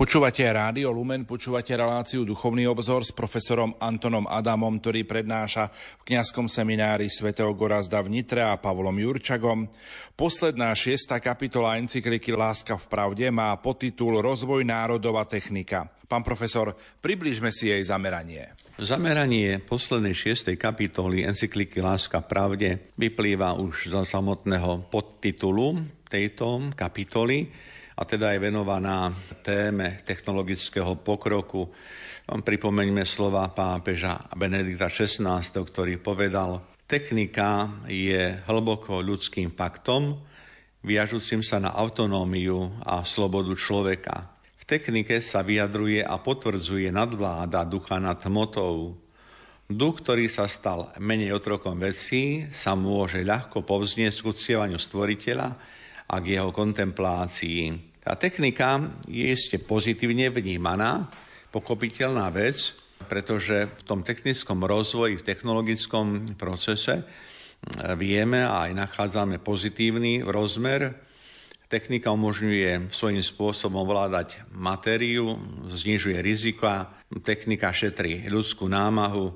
Počúvate 0.04 0.44
Rádio 0.44 0.92
Lumen, 0.92 1.24
počúvate 1.24 1.72
reláciu 1.72 2.28
Duchovný 2.28 2.68
obzor 2.68 3.08
s 3.08 3.16
profesorom 3.16 3.72
Antonom 3.80 4.28
Adamom, 4.28 4.76
ktorý 4.76 5.08
prednáša 5.08 5.72
v 5.72 6.12
kňazskom 6.12 6.44
seminári 6.44 7.08
svätého 7.08 7.48
Gorazda 7.56 8.04
v 8.04 8.20
Nitre 8.20 8.44
a 8.44 8.52
Pavlom 8.60 8.92
Jurčagom. 9.00 9.64
Posledná 10.12 10.76
šiesta 10.76 11.24
kapitola 11.24 11.80
encykliky 11.80 12.36
Láska 12.36 12.76
v 12.76 12.84
pravde 12.84 13.32
má 13.32 13.56
podtitul 13.56 14.20
Rozvoj 14.20 14.60
národov 14.68 15.24
technika. 15.24 15.88
Pán 16.04 16.20
profesor, 16.20 16.76
približme 17.00 17.48
si 17.48 17.72
jej 17.72 17.80
zameranie. 17.80 18.52
Zameranie 18.76 19.56
poslednej 19.56 20.12
šiestej 20.12 20.60
kapitoly 20.60 21.24
encykliky 21.24 21.80
Láska 21.80 22.20
v 22.20 22.28
pravde 22.28 22.68
vyplýva 23.00 23.56
už 23.56 23.88
zo 23.88 24.04
samotného 24.04 24.84
podtitulu 24.92 25.80
tejto 26.12 26.76
kapitoly, 26.76 27.48
a 27.94 28.02
teda 28.02 28.34
je 28.34 28.42
venovaná 28.42 29.14
téme 29.46 30.02
technologického 30.02 30.98
pokroku. 30.98 31.70
Pripomeňme 32.26 33.06
slova 33.06 33.46
pápeža 33.54 34.26
Benedikta 34.34 34.90
XVI, 34.90 35.44
ktorý 35.44 36.02
povedal, 36.02 36.64
technika 36.90 37.70
je 37.86 38.40
hlboko 38.50 38.98
ľudským 38.98 39.54
faktom, 39.54 40.18
viažúcim 40.82 41.40
sa 41.40 41.62
na 41.62 41.70
autonómiu 41.70 42.82
a 42.82 43.06
slobodu 43.06 43.54
človeka. 43.54 44.34
V 44.58 44.64
technike 44.66 45.20
sa 45.20 45.44
vyjadruje 45.44 46.00
a 46.00 46.16
potvrdzuje 46.16 46.88
nadvláda 46.88 47.68
ducha 47.68 48.00
nad 48.00 48.16
hmotou. 48.24 48.96
Duch, 49.64 50.00
ktorý 50.04 50.28
sa 50.28 50.44
stal 50.48 50.92
menej 51.00 51.36
otrokom 51.36 51.76
vecí, 51.80 52.48
sa 52.52 52.76
môže 52.76 53.24
ľahko 53.24 53.64
povznieť 53.64 54.20
k 54.20 54.28
uctievaniu 54.28 54.80
stvoriteľa, 54.80 55.56
a 56.08 56.14
k 56.20 56.38
jeho 56.38 56.50
kontemplácii. 56.52 57.94
Tá 58.04 58.20
technika 58.20 59.00
je 59.08 59.32
ešte 59.32 59.56
pozitívne 59.56 60.28
vnímaná, 60.28 61.08
pokopiteľná 61.48 62.28
vec, 62.28 62.76
pretože 63.08 63.68
v 63.68 63.82
tom 63.84 64.04
technickom 64.04 64.60
rozvoji, 64.64 65.16
v 65.16 65.26
technologickom 65.26 66.36
procese 66.36 67.00
e, 67.00 67.04
vieme 67.96 68.44
a 68.44 68.68
aj 68.68 68.72
nachádzame 68.76 69.40
pozitívny 69.40 70.20
rozmer. 70.20 70.92
Technika 71.64 72.12
umožňuje 72.12 72.92
svojím 72.92 73.24
spôsobom 73.24 73.88
ovládať 73.88 74.36
matériu, 74.52 75.40
znižuje 75.72 76.20
rizika, 76.20 76.92
technika 77.24 77.72
šetrí 77.72 78.28
ľudskú 78.28 78.68
námahu 78.68 79.32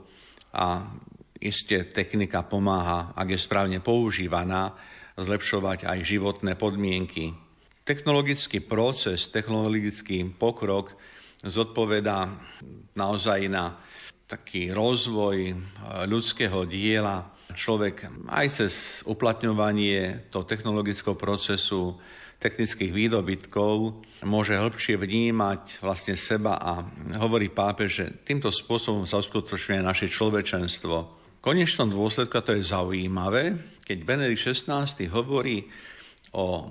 a 0.53 0.93
iste 1.41 1.89
technika 1.89 2.45
pomáha, 2.45 3.17
ak 3.17 3.33
je 3.33 3.39
správne 3.41 3.79
používaná, 3.81 4.77
zlepšovať 5.19 5.91
aj 5.91 5.99
životné 6.07 6.55
podmienky. 6.55 7.35
Technologický 7.83 8.63
proces, 8.63 9.27
technologický 9.29 10.23
pokrok 10.31 10.95
zodpovedá 11.43 12.31
naozaj 12.95 13.51
na 13.51 13.75
taký 14.29 14.71
rozvoj 14.71 15.57
ľudského 16.07 16.69
diela. 16.69 17.33
Človek 17.49 18.29
aj 18.29 18.47
cez 18.53 18.73
uplatňovanie 19.09 20.29
toho 20.29 20.45
technologického 20.45 21.17
procesu 21.17 21.97
technických 22.39 22.95
výdobytkov 22.95 23.99
môže 24.23 24.55
hĺbšie 24.55 24.95
vnímať 24.95 25.83
vlastne 25.83 26.15
seba 26.15 26.55
a 26.61 26.87
hovorí 27.19 27.51
pápež, 27.51 27.89
že 27.91 28.07
týmto 28.23 28.53
spôsobom 28.55 29.09
sa 29.09 29.19
uskutočňuje 29.19 29.81
naše 29.83 30.07
človečenstvo 30.07 31.18
konečnom 31.49 31.89
dôsledku, 31.89 32.45
to 32.45 32.61
je 32.61 32.69
zaujímavé, 32.69 33.57
keď 33.89 33.99
Benedikt 34.05 34.53
XVI 34.53 34.85
hovorí 35.09 35.65
o 36.37 36.69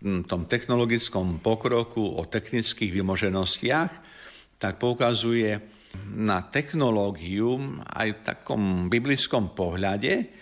mm, 0.00 0.24
tom 0.24 0.48
technologickom 0.48 1.44
pokroku, 1.44 2.16
o 2.16 2.24
technických 2.24 2.88
vymoženostiach, 2.88 3.92
tak 4.56 4.80
poukazuje 4.80 5.60
na 6.16 6.40
technológiu 6.48 7.84
aj 7.84 8.08
v 8.16 8.20
takom 8.24 8.62
biblickom 8.88 9.52
pohľade, 9.52 10.32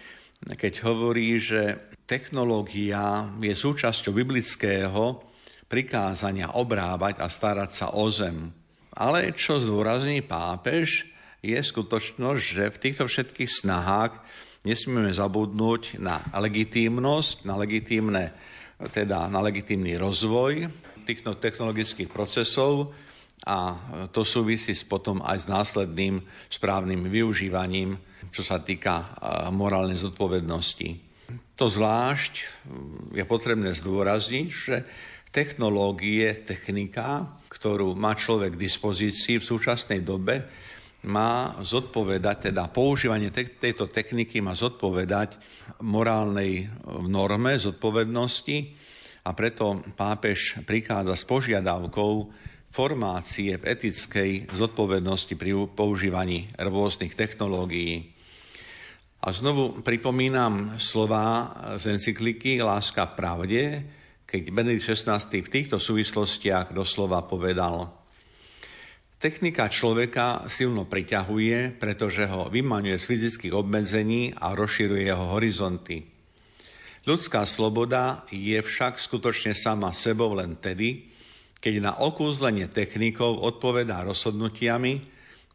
keď 0.46 0.87
hovorí, 0.87 1.42
že 1.42 1.90
technológia 2.07 3.35
je 3.42 3.50
súčasťou 3.50 4.14
biblického 4.14 5.26
prikázania 5.66 6.55
obrábať 6.55 7.18
a 7.18 7.26
starať 7.26 7.70
sa 7.74 7.87
o 7.98 8.07
zem. 8.14 8.46
Ale 8.94 9.35
čo 9.35 9.59
zdôrazní 9.59 10.22
pápež, 10.22 11.15
je 11.47 11.61
skutočnosť, 11.63 12.43
že 12.43 12.65
v 12.75 12.81
týchto 12.83 13.07
všetkých 13.07 13.51
snahách 13.63 14.19
nesmieme 14.67 15.15
zabudnúť 15.15 16.03
na 16.03 16.19
legitímnosť, 16.35 17.47
na 17.47 17.55
legitímne, 17.55 18.35
teda 18.91 19.31
na 19.31 19.39
legitímny 19.47 19.95
rozvoj 19.95 20.67
týchto 21.07 21.39
technologických 21.39 22.11
procesov 22.11 22.91
a 23.47 23.79
to 24.11 24.27
súvisí 24.27 24.75
potom 24.91 25.23
aj 25.23 25.47
s 25.47 25.47
následným 25.47 26.19
správnym 26.51 27.07
využívaním, 27.07 27.95
čo 28.35 28.43
sa 28.43 28.59
týka 28.59 29.15
morálnej 29.55 30.03
zodpovednosti. 30.03 30.99
To 31.55 31.71
zvlášť 31.71 32.35
je 33.15 33.25
potrebné 33.25 33.71
zdôrazniť, 33.79 34.49
že 34.51 34.77
technológie, 35.31 36.43
technika, 36.43 37.39
ktorú 37.47 37.95
má 37.95 38.19
človek 38.19 38.59
k 38.59 38.63
dispozícii 38.67 39.39
v 39.39 39.49
súčasnej 39.49 40.03
dobe, 40.03 40.43
má 41.07 41.55
zodpovedať, 41.62 42.51
teda 42.51 42.66
používanie 42.66 43.31
te- 43.31 43.47
tejto 43.47 43.87
techniky 43.87 44.42
má 44.42 44.59
zodpovedať 44.59 45.38
morálnej 45.81 46.66
norme 47.07 47.55
zodpovednosti 47.57 48.75
a 49.23 49.31
preto 49.35 49.83
pápež 49.95 50.62
prichádza 50.66 51.14
s 51.14 51.25
požiadavkou 51.27 52.31
formácie 52.75 53.57
v 53.57 53.64
etickej 53.64 54.31
zodpovednosti 54.53 55.35
pri 55.38 55.55
používaní 55.73 56.51
rôznych 56.59 57.14
technológií. 57.14 58.12
A 59.23 59.33
znovu 59.33 59.83
pripomínam 59.83 60.79
slova 60.79 61.55
z 61.81 61.99
encykliky 61.99 62.61
Láska 62.62 63.11
pravde, 63.16 63.83
keď 64.27 64.42
Benedikt 64.51 64.87
XVI 64.87 65.23
v 65.23 65.49
týchto 65.51 65.79
súvislostiach 65.79 66.75
doslova 66.75 67.23
povedal– 67.27 67.87
Technika 69.27 69.67
človeka 69.67 70.47
silno 70.47 70.87
priťahuje, 70.87 71.83
pretože 71.83 72.31
ho 72.31 72.47
vymaňuje 72.47 72.95
z 72.95 73.09
fyzických 73.11 73.59
obmedzení 73.59 74.31
a 74.39 74.55
rozširuje 74.55 75.03
jeho 75.03 75.35
horizonty. 75.35 76.07
Ľudská 77.03 77.43
sloboda 77.43 78.23
je 78.31 78.55
však 78.55 79.03
skutočne 79.03 79.51
sama 79.59 79.91
sebou 79.91 80.31
len 80.31 80.55
tedy, 80.62 81.11
keď 81.59 81.75
na 81.83 81.93
okúzlenie 82.07 82.71
technikov 82.71 83.43
odpovedá 83.43 84.07
rozhodnutiami, 84.07 85.03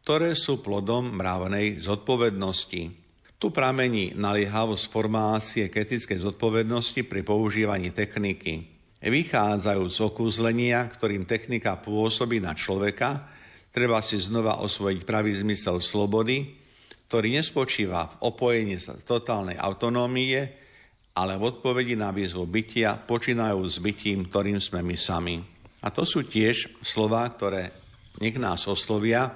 ktoré 0.04 0.36
sú 0.36 0.60
plodom 0.60 1.08
mravnej 1.08 1.80
zodpovednosti. 1.80 2.82
Tu 3.40 3.46
pramení 3.48 4.12
naliehavosť 4.12 4.84
formácie 4.92 5.72
kritickej 5.72 6.20
zodpovednosti 6.20 7.08
pri 7.08 7.24
používaní 7.24 7.88
techniky. 7.88 8.68
Vychádzajúc 9.00 9.96
z 9.96 10.00
okúzlenia, 10.04 10.92
ktorým 10.92 11.24
technika 11.24 11.80
pôsobí 11.80 12.36
na 12.36 12.52
človeka, 12.52 13.31
treba 13.72 13.98
si 14.04 14.20
znova 14.20 14.60
osvojiť 14.60 15.00
pravý 15.08 15.32
zmysel 15.32 15.80
slobody, 15.80 16.60
ktorý 17.08 17.28
nespočíva 17.40 18.08
v 18.08 18.14
opojení 18.28 18.76
sa 18.80 18.96
totálnej 18.96 19.56
autonómie, 19.56 20.48
ale 21.12 21.36
v 21.36 21.42
odpovedi 21.44 21.92
na 21.92 22.08
výzvu 22.08 22.48
bytia 22.48 22.96
počínajú 23.04 23.60
s 23.68 23.76
bytím, 23.80 24.32
ktorým 24.32 24.56
sme 24.60 24.80
my 24.80 24.96
sami. 24.96 25.36
A 25.84 25.92
to 25.92 26.08
sú 26.08 26.24
tiež 26.24 26.80
slova, 26.80 27.28
ktoré 27.28 27.68
nech 28.20 28.36
nás 28.40 28.64
oslovia, 28.64 29.34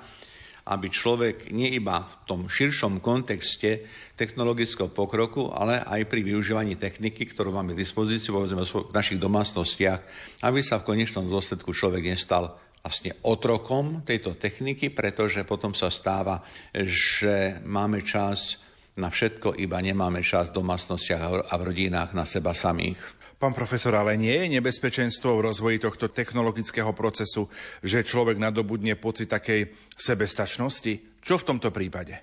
aby 0.66 0.90
človek 0.90 1.54
nie 1.54 1.78
iba 1.78 2.02
v 2.02 2.14
tom 2.26 2.40
širšom 2.50 2.98
kontexte 2.98 3.86
technologického 4.18 4.90
pokroku, 4.90 5.52
ale 5.54 5.78
aj 5.78 6.10
pri 6.10 6.26
využívaní 6.26 6.74
techniky, 6.74 7.22
ktorú 7.28 7.54
máme 7.54 7.78
k 7.78 7.86
dispozícii 7.86 8.34
v 8.34 8.90
našich 8.90 9.22
domácnostiach, 9.22 10.00
aby 10.42 10.60
sa 10.66 10.82
v 10.82 10.86
konečnom 10.90 11.30
dôsledku 11.30 11.70
človek 11.70 12.10
nestal 12.10 12.58
vlastne 12.86 13.18
otrokom 13.26 14.06
tejto 14.06 14.38
techniky, 14.38 14.94
pretože 14.94 15.42
potom 15.42 15.74
sa 15.74 15.90
stáva, 15.90 16.46
že 16.70 17.58
máme 17.66 18.06
čas 18.06 18.62
na 18.94 19.10
všetko, 19.10 19.58
iba 19.58 19.82
nemáme 19.82 20.22
čas 20.22 20.54
v 20.54 20.62
domácnostiach 20.62 21.50
a 21.50 21.54
v 21.58 21.66
rodinách 21.66 22.14
na 22.14 22.22
seba 22.22 22.54
samých. 22.54 23.02
Pán 23.42 23.52
profesor, 23.58 23.92
ale 23.98 24.14
nie 24.14 24.32
je 24.32 24.54
nebezpečenstvo 24.56 25.34
v 25.34 25.50
rozvoji 25.50 25.82
tohto 25.82 26.08
technologického 26.08 26.94
procesu, 26.94 27.50
že 27.82 28.06
človek 28.06 28.38
nadobudne 28.38 28.94
pocit 28.96 29.28
takej 29.28 29.92
sebestačnosti? 29.92 31.20
Čo 31.20 31.42
v 31.42 31.46
tomto 31.52 31.74
prípade? 31.74 32.22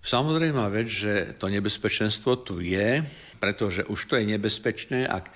Samozrejme 0.00 0.64
vec, 0.72 0.88
že 0.88 1.12
to 1.36 1.52
nebezpečenstvo 1.52 2.40
tu 2.42 2.64
je, 2.64 3.04
pretože 3.36 3.84
už 3.84 4.00
to 4.08 4.16
je 4.16 4.24
nebezpečné, 4.32 5.06
ak 5.06 5.28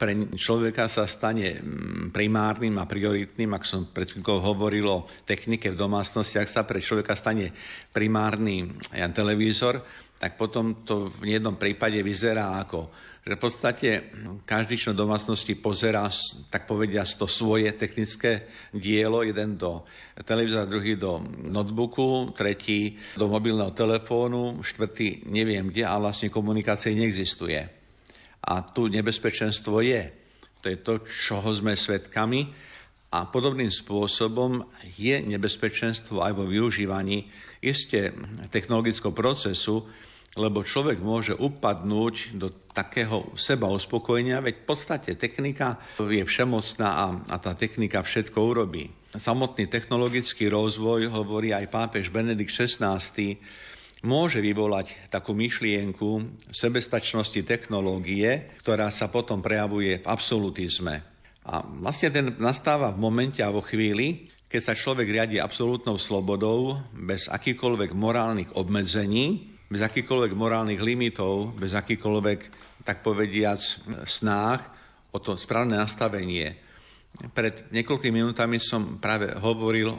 pre 0.00 0.16
človeka 0.32 0.88
sa 0.88 1.04
stane 1.04 1.60
mm, 1.60 2.08
primárnym 2.08 2.72
a 2.80 2.88
prioritným, 2.88 3.52
ak 3.52 3.68
som 3.68 3.84
pred 3.84 4.08
chvíľkou 4.08 4.40
hovoril 4.40 4.88
o 4.88 5.04
technike 5.28 5.68
v 5.68 5.76
domácnosti, 5.76 6.40
ak 6.40 6.48
sa 6.48 6.64
pre 6.64 6.80
človeka 6.80 7.12
stane 7.12 7.52
primárny 7.92 8.64
ja, 8.96 9.04
televízor, 9.12 9.84
tak 10.16 10.40
potom 10.40 10.88
to 10.88 11.12
v 11.20 11.36
jednom 11.36 11.60
prípade 11.60 12.00
vyzerá 12.00 12.56
ako 12.64 12.88
že 13.20 13.36
v 13.36 13.44
podstate 13.44 13.88
každý 14.48 14.80
člen 14.80 14.96
domácnosti 14.96 15.52
pozerá, 15.52 16.08
tak 16.48 16.64
povedia, 16.64 17.04
to 17.04 17.28
svoje 17.28 17.68
technické 17.76 18.48
dielo, 18.72 19.20
jeden 19.20 19.60
do 19.60 19.84
televízora, 20.24 20.64
druhý 20.64 20.96
do 20.96 21.20
notebooku, 21.44 22.32
tretí 22.32 22.96
do 23.20 23.28
mobilného 23.28 23.76
telefónu, 23.76 24.64
štvrtý 24.64 25.28
neviem 25.28 25.68
kde, 25.68 25.84
a 25.84 26.00
vlastne 26.00 26.32
komunikácie 26.32 26.96
neexistuje. 26.96 27.79
A 28.44 28.64
tu 28.64 28.88
nebezpečenstvo 28.88 29.84
je. 29.84 30.02
To 30.60 30.66
je 30.68 30.78
to, 30.80 30.94
čoho 31.04 31.50
sme 31.52 31.76
svedkami. 31.76 32.48
A 33.10 33.26
podobným 33.26 33.74
spôsobom 33.74 34.62
je 34.94 35.18
nebezpečenstvo 35.18 36.22
aj 36.22 36.32
vo 36.36 36.46
využívaní 36.46 37.26
isté 37.58 38.14
technologického 38.54 39.10
procesu, 39.10 39.82
lebo 40.38 40.62
človek 40.62 41.02
môže 41.02 41.34
upadnúť 41.34 42.38
do 42.38 42.54
takého 42.70 43.34
seba 43.34 43.66
uspokojenia, 43.66 44.38
veď 44.38 44.62
v 44.62 44.66
podstate 44.66 45.10
technika 45.18 45.82
je 45.98 46.22
všemocná 46.22 46.86
a, 46.86 47.06
a 47.34 47.36
tá 47.42 47.58
technika 47.58 47.98
všetko 47.98 48.38
urobí. 48.38 48.94
Samotný 49.10 49.66
technologický 49.66 50.46
rozvoj, 50.46 51.10
hovorí 51.10 51.50
aj 51.50 51.66
pápež 51.66 52.14
Benedikt 52.14 52.54
XVI, 52.54 53.02
môže 54.00 54.40
vyvolať 54.40 55.12
takú 55.12 55.36
myšlienku 55.36 56.40
sebestačnosti 56.52 57.40
technológie, 57.44 58.48
ktorá 58.64 58.88
sa 58.88 59.12
potom 59.12 59.44
prejavuje 59.44 60.00
v 60.00 60.08
absolutizme. 60.08 61.04
A 61.44 61.64
vlastne 61.64 62.12
ten 62.12 62.26
nastáva 62.36 62.92
v 62.92 63.00
momente 63.00 63.40
a 63.40 63.52
vo 63.52 63.64
chvíli, 63.64 64.28
keď 64.50 64.60
sa 64.60 64.74
človek 64.74 65.08
riadi 65.08 65.36
absolútnou 65.38 65.96
slobodou, 65.96 66.80
bez 66.92 67.30
akýkoľvek 67.30 67.90
morálnych 67.94 68.50
obmedzení, 68.58 69.56
bez 69.70 69.80
akýkoľvek 69.86 70.32
morálnych 70.34 70.82
limitov, 70.82 71.54
bez 71.54 71.72
akýkoľvek, 71.72 72.40
tak 72.82 73.06
povediac, 73.06 73.62
snách 74.08 74.60
o 75.14 75.18
to 75.22 75.38
správne 75.38 75.78
nastavenie. 75.78 76.58
Pred 77.34 77.70
niekoľkými 77.70 78.22
minútami 78.22 78.58
som 78.58 78.98
práve 78.98 79.30
hovoril 79.38 79.94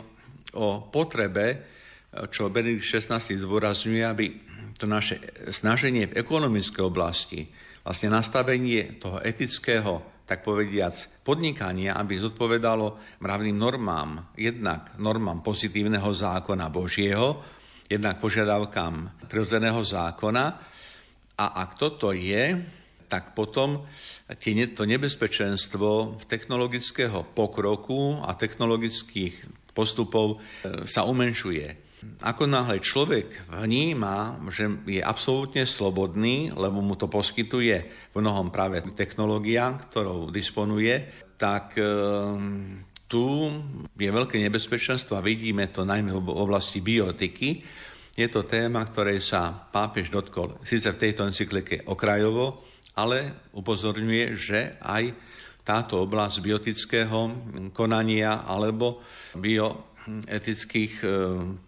o 0.52 0.68
potrebe 0.92 1.64
čo 2.12 2.52
Benedikt 2.52 2.84
XVI 2.84 3.24
zdôrazňuje, 3.24 4.04
aby 4.04 4.26
to 4.76 4.84
naše 4.84 5.22
snaženie 5.48 6.12
v 6.12 6.18
ekonomickej 6.20 6.84
oblasti, 6.84 7.48
vlastne 7.86 8.12
nastavenie 8.12 9.00
toho 9.00 9.24
etického, 9.24 10.26
tak 10.28 10.48
povediac, 10.48 10.96
podnikania, 11.28 11.96
aby 11.96 12.16
zodpovedalo 12.20 13.20
mravným 13.20 13.58
normám, 13.58 14.32
jednak 14.40 14.96
normám 14.96 15.44
pozitívneho 15.44 16.08
zákona 16.08 16.72
Božieho, 16.72 17.44
jednak 17.92 18.24
požiadavkám 18.24 19.28
prirodzeného 19.28 19.84
zákona. 19.84 20.46
A 21.36 21.46
ak 21.68 21.76
toto 21.76 22.16
je, 22.16 22.64
tak 23.12 23.36
potom 23.36 23.84
to 24.76 24.84
nebezpečenstvo 24.88 26.24
technologického 26.32 27.28
pokroku 27.36 28.24
a 28.24 28.32
technologických 28.32 29.36
postupov 29.76 30.40
e, 30.40 30.88
sa 30.88 31.04
umenšuje. 31.04 31.91
Ako 32.02 32.50
náhle 32.50 32.82
človek 32.82 33.46
vníma, 33.46 34.42
že 34.50 34.66
je 34.90 35.02
absolútne 35.06 35.70
slobodný, 35.70 36.50
lebo 36.50 36.82
mu 36.82 36.98
to 36.98 37.06
poskytuje 37.06 37.78
v 38.10 38.16
mnohom 38.18 38.50
práve 38.50 38.82
technológia, 38.98 39.78
ktorou 39.90 40.34
disponuje, 40.34 40.98
tak 41.38 41.78
e, 41.78 41.86
tu 43.06 43.26
je 43.94 44.10
veľké 44.10 44.42
nebezpečenstvo 44.42 45.14
a 45.14 45.26
vidíme 45.26 45.70
to 45.70 45.86
najmä 45.86 46.10
v 46.10 46.34
oblasti 46.34 46.82
biotiky. 46.82 47.62
Je 48.18 48.28
to 48.34 48.50
téma, 48.50 48.82
ktorej 48.90 49.22
sa 49.22 49.70
pápež 49.70 50.10
dotkol 50.10 50.58
síce 50.66 50.90
v 50.90 51.02
tejto 51.06 51.30
encyklike 51.30 51.86
okrajovo, 51.86 52.66
ale 52.98 53.50
upozorňuje, 53.54 54.26
že 54.42 54.60
aj 54.82 55.14
táto 55.62 56.02
oblasť 56.02 56.42
biotického 56.42 57.20
konania 57.78 58.42
alebo 58.42 59.06
bio 59.38 59.91
etických 60.26 60.94
e, 61.02 61.08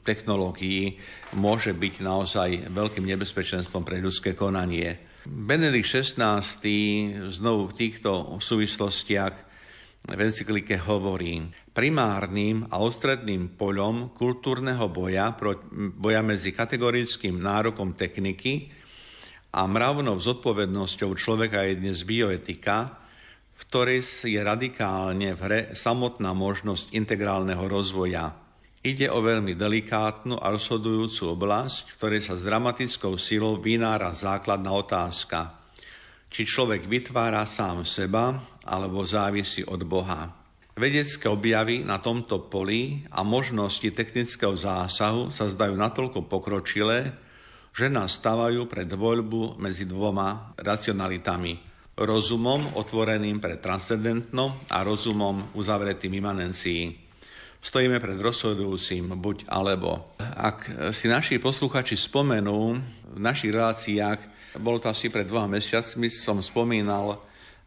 technológií 0.02 0.98
môže 1.38 1.74
byť 1.74 1.94
naozaj 2.02 2.50
veľkým 2.74 3.06
nebezpečenstvom 3.06 3.86
pre 3.86 4.02
ľudské 4.02 4.34
konanie. 4.34 4.98
Benedikt 5.24 5.88
XVI 5.88 6.44
znovu 7.32 7.72
v 7.72 7.78
týchto 7.78 8.42
súvislostiach 8.44 9.36
v 10.04 10.20
encyklike 10.20 10.76
hovorí, 10.84 11.48
primárnym 11.72 12.68
a 12.68 12.84
ostredným 12.84 13.56
poľom 13.56 14.12
kultúrneho 14.12 14.92
boja, 14.92 15.32
boja 15.96 16.20
medzi 16.20 16.52
kategorickým 16.52 17.40
nárokom 17.40 17.96
techniky 17.96 18.68
a 19.56 19.64
mravnou 19.64 20.20
zodpovednosťou 20.20 21.16
človeka 21.16 21.64
je 21.72 21.80
dnes 21.80 22.04
bioetika, 22.04 23.03
ktorej 23.68 24.04
je 24.28 24.38
radikálne 24.44 25.32
v 25.34 25.40
hre 25.40 25.62
samotná 25.72 26.36
možnosť 26.36 26.92
integrálneho 26.92 27.64
rozvoja. 27.66 28.36
Ide 28.84 29.08
o 29.08 29.24
veľmi 29.24 29.56
delikátnu 29.56 30.36
a 30.36 30.52
rozhodujúcu 30.52 31.32
oblasť, 31.32 31.88
v 31.88 31.96
ktorej 31.96 32.22
sa 32.28 32.36
s 32.36 32.44
dramatickou 32.44 33.16
silou 33.16 33.56
vynára 33.64 34.12
základná 34.12 34.76
otázka. 34.76 35.64
Či 36.28 36.44
človek 36.44 36.84
vytvára 36.92 37.48
sám 37.48 37.88
seba, 37.88 38.36
alebo 38.68 39.08
závisí 39.08 39.64
od 39.64 39.80
Boha. 39.88 40.36
Vedecké 40.76 41.32
objavy 41.32 41.88
na 41.88 42.04
tomto 42.04 42.52
poli 42.52 43.08
a 43.10 43.24
možnosti 43.24 43.88
technického 43.90 44.58
zásahu 44.58 45.32
sa 45.32 45.48
zdajú 45.48 45.80
natoľko 45.80 46.28
pokročilé, 46.28 47.16
že 47.72 47.88
nás 47.88 48.20
stavajú 48.20 48.68
pred 48.68 48.90
voľbu 48.92 49.58
medzi 49.58 49.88
dvoma 49.88 50.54
racionalitami– 50.60 51.54
rozumom 51.98 52.74
otvoreným 52.74 53.38
pre 53.38 53.62
transcendentno 53.62 54.66
a 54.70 54.82
rozumom 54.82 55.54
uzavretým 55.54 56.14
imanencií. 56.18 56.90
Stojíme 57.64 58.04
pred 58.04 58.20
rozhodujúcim 58.20 59.16
buď 59.16 59.48
alebo. 59.48 60.18
Ak 60.20 60.68
si 60.92 61.08
naši 61.08 61.40
posluchači 61.40 61.96
spomenú, 61.96 62.76
v 63.14 63.20
našich 63.22 63.54
reláciách, 63.54 64.20
bolo 64.60 64.82
to 64.82 64.92
asi 64.92 65.08
pred 65.08 65.24
dvoma 65.24 65.58
mesiacmi, 65.58 66.12
som 66.12 66.44
spomínal 66.44 67.24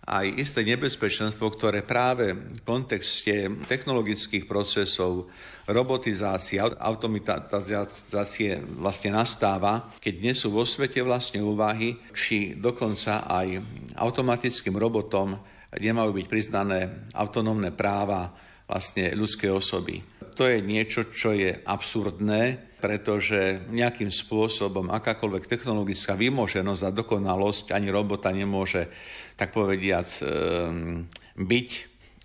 aj 0.06 0.38
isté 0.38 0.62
nebezpečenstvo, 0.62 1.50
ktoré 1.50 1.82
práve 1.82 2.30
v 2.30 2.62
kontexte 2.62 3.50
technologických 3.66 4.46
procesov, 4.46 5.26
robotizácie, 5.66 6.62
automatizácie 6.62 8.62
vlastne 8.78 9.10
nastáva, 9.10 9.90
keď 9.98 10.14
dnes 10.14 10.38
sú 10.38 10.54
vo 10.54 10.62
svete 10.62 11.02
vlastne 11.02 11.42
úvahy, 11.42 11.98
či 12.14 12.54
dokonca 12.54 13.26
aj 13.26 13.58
automatickým 13.98 14.78
robotom 14.78 15.34
nemajú 15.74 16.22
byť 16.22 16.26
priznané 16.30 17.10
autonómne 17.10 17.74
práva 17.74 18.45
vlastne 18.66 19.14
ľudskej 19.14 19.50
osoby. 19.50 20.02
To 20.36 20.44
je 20.44 20.60
niečo, 20.60 21.08
čo 21.08 21.32
je 21.32 21.54
absurdné, 21.64 22.76
pretože 22.76 23.66
nejakým 23.72 24.12
spôsobom 24.12 24.92
akákoľvek 24.92 25.48
technologická 25.48 26.12
vymoženosť 26.12 26.82
a 26.84 26.94
dokonalosť 26.94 27.72
ani 27.72 27.88
robota 27.88 28.28
nemôže, 28.28 28.92
tak 29.38 29.56
povediac, 29.56 30.06
ehm, 30.20 31.08
byť 31.40 31.68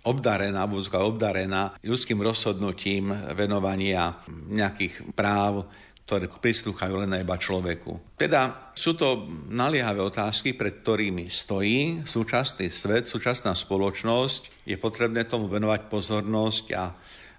obdarená, 0.04 0.66
obdarená 0.98 1.78
ľudským 1.80 2.20
rozhodnutím 2.20 3.14
venovania 3.32 4.20
nejakých 4.28 5.14
práv, 5.14 5.70
ktoré 6.06 6.26
prislúchajú 6.28 7.06
len 7.06 7.22
iba 7.22 7.38
človeku. 7.38 8.18
Teda 8.18 8.72
sú 8.74 8.98
to 8.98 9.30
naliehavé 9.48 10.02
otázky, 10.02 10.52
pred 10.52 10.82
ktorými 10.82 11.30
stojí 11.30 12.04
súčasný 12.04 12.68
svet, 12.68 13.06
súčasná 13.06 13.54
spoločnosť. 13.54 14.66
Je 14.66 14.76
potrebné 14.76 15.24
tomu 15.24 15.46
venovať 15.46 15.86
pozornosť 15.88 16.64
a 16.74 16.84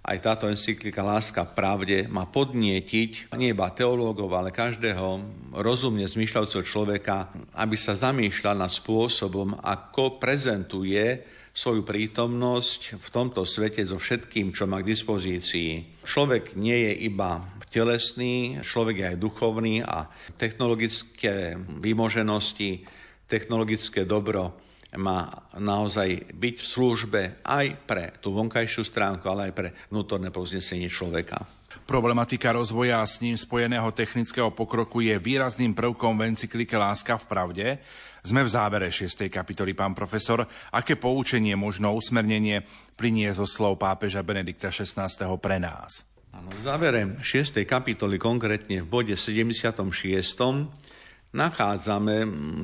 aj 0.03 0.17
táto 0.19 0.51
encyklika 0.51 0.99
Láska 0.99 1.47
pravde 1.47 2.11
má 2.11 2.27
podnietiť 2.27 3.31
nie 3.39 3.55
iba 3.55 3.71
teológov, 3.71 4.35
ale 4.35 4.51
každého 4.51 5.23
rozumne 5.55 6.03
zmýšľajúceho 6.03 6.63
človeka, 6.67 7.31
aby 7.55 7.79
sa 7.79 7.95
zamýšľal 7.95 8.59
nad 8.59 8.71
spôsobom, 8.71 9.55
ako 9.63 10.19
prezentuje 10.19 11.23
svoju 11.53 11.85
prítomnosť 11.85 12.97
v 12.97 13.07
tomto 13.13 13.45
svete 13.45 13.85
so 13.85 14.01
všetkým, 14.01 14.51
čo 14.51 14.65
má 14.65 14.81
k 14.81 14.89
dispozícii. 14.89 16.01
Človek 16.01 16.57
nie 16.57 16.89
je 16.89 17.07
iba 17.07 17.52
telesný, 17.73 18.61
človek 18.61 18.95
je 19.01 19.05
aj 19.09 19.17
duchovný 19.17 19.81
a 19.81 20.05
technologické 20.37 21.57
výmoženosti, 21.57 22.85
technologické 23.25 24.05
dobro 24.05 24.61
má 24.93 25.49
naozaj 25.57 26.37
byť 26.37 26.55
v 26.61 26.69
službe 26.69 27.21
aj 27.41 27.65
pre 27.89 28.13
tú 28.21 28.37
vonkajšiu 28.37 28.85
stránku, 28.85 29.25
ale 29.25 29.49
aj 29.49 29.53
pre 29.57 29.69
vnútorné 29.89 30.29
poznesenie 30.29 30.85
človeka. 30.85 31.41
Problematika 31.89 32.53
rozvoja 32.53 33.01
a 33.01 33.09
s 33.09 33.17
ním 33.17 33.33
spojeného 33.33 33.89
technického 33.89 34.53
pokroku 34.53 35.01
je 35.01 35.17
výrazným 35.17 35.73
prvkom 35.73 36.13
v 36.13 36.37
encyklike 36.37 36.77
Láska 36.77 37.17
v 37.17 37.25
pravde. 37.25 37.65
Sme 38.21 38.45
v 38.45 38.53
závere 38.53 38.93
6. 38.93 39.25
kapitoly, 39.33 39.73
pán 39.73 39.97
profesor. 39.97 40.45
Aké 40.69 40.93
poučenie, 40.93 41.57
možno 41.57 41.97
usmernenie 41.97 42.61
plinie 42.93 43.33
zo 43.33 43.49
slov 43.49 43.81
pápeža 43.81 44.21
Benedikta 44.21 44.69
XVI. 44.69 45.09
pre 45.41 45.57
nás? 45.57 46.12
Ano, 46.33 46.49
v 46.49 46.65
závere 46.65 47.21
6. 47.21 47.61
kapitoly, 47.61 48.17
konkrétne 48.17 48.81
v 48.81 48.89
bode 48.89 49.13
76. 49.13 49.77
nachádzame 51.29 52.15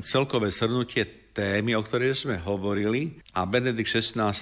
celkové 0.02 0.50
shrnutie 0.50 1.30
témy, 1.30 1.78
o 1.78 1.82
ktorej 1.86 2.18
sme 2.18 2.42
hovorili 2.42 3.22
a 3.38 3.46
Benedikt 3.46 3.94
XVI 3.94 4.34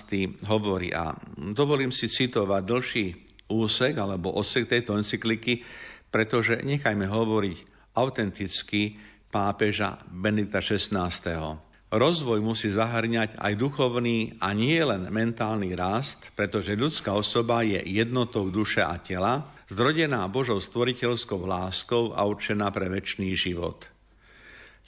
hovorí 0.49 0.97
a 0.97 1.13
dovolím 1.37 1.93
si 1.93 2.09
citovať 2.09 2.63
dlhší 2.65 3.07
úsek 3.53 4.01
alebo 4.01 4.33
odsek 4.33 4.65
tejto 4.65 4.97
encykliky, 4.97 5.61
pretože 6.09 6.65
nechajme 6.65 7.05
hovoriť 7.05 7.57
autenticky 8.01 8.97
pápeža 9.29 10.09
Benedikta 10.09 10.65
XVI. 10.65 11.68
Rozvoj 11.89 12.45
musí 12.45 12.69
zahrňať 12.69 13.41
aj 13.41 13.53
duchovný 13.57 14.37
a 14.45 14.53
nie 14.53 14.77
len 14.77 15.09
mentálny 15.09 15.73
rast, 15.73 16.21
pretože 16.37 16.77
ľudská 16.77 17.17
osoba 17.17 17.65
je 17.65 17.81
jednotou 17.81 18.53
duše 18.53 18.85
a 18.85 19.01
tela, 19.01 19.49
zrodená 19.73 20.29
Božou 20.29 20.61
stvoriteľskou 20.61 21.49
láskou 21.49 22.13
a 22.13 22.29
určená 22.29 22.69
pre 22.69 22.93
väčší 22.93 23.33
život. 23.33 23.89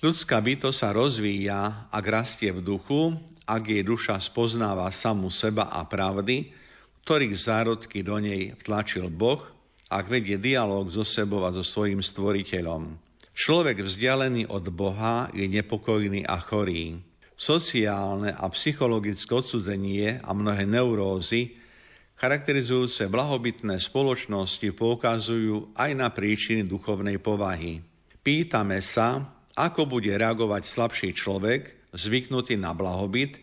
Ľudská 0.04 0.44
byto 0.44 0.76
sa 0.76 0.92
rozvíja, 0.92 1.88
ak 1.88 2.04
rastie 2.04 2.52
v 2.52 2.60
duchu, 2.60 3.16
ak 3.48 3.62
jej 3.64 3.80
duša 3.80 4.20
spoznáva 4.20 4.92
samu 4.92 5.32
seba 5.32 5.72
a 5.72 5.88
pravdy, 5.88 6.52
ktorých 7.04 7.34
zárodky 7.36 8.04
do 8.04 8.20
nej 8.20 8.52
vtlačil 8.60 9.08
Boh, 9.08 9.40
ak 9.88 10.04
vedie 10.04 10.36
dialog 10.36 10.92
so 10.92 11.04
sebou 11.04 11.48
a 11.48 11.50
so 11.52 11.64
svojím 11.64 12.04
stvoriteľom. 12.04 13.09
Človek 13.40 13.88
vzdialený 13.88 14.52
od 14.52 14.68
Boha 14.68 15.32
je 15.32 15.48
nepokojný 15.48 16.28
a 16.28 16.36
chorý. 16.44 17.00
Sociálne 17.40 18.36
a 18.36 18.44
psychologické 18.52 19.32
odsudzenie 19.32 20.20
a 20.20 20.36
mnohé 20.36 20.68
neurózy 20.68 21.56
charakterizujúce 22.20 23.08
blahobytné 23.08 23.80
spoločnosti 23.80 24.76
poukazujú 24.76 25.72
aj 25.72 25.90
na 25.96 26.12
príčiny 26.12 26.68
duchovnej 26.68 27.16
povahy. 27.16 27.80
Pýtame 28.20 28.84
sa, 28.84 29.24
ako 29.56 29.88
bude 29.88 30.12
reagovať 30.12 30.68
slabší 30.68 31.16
človek, 31.16 31.96
zvyknutý 31.96 32.60
na 32.60 32.76
blahobyt, 32.76 33.40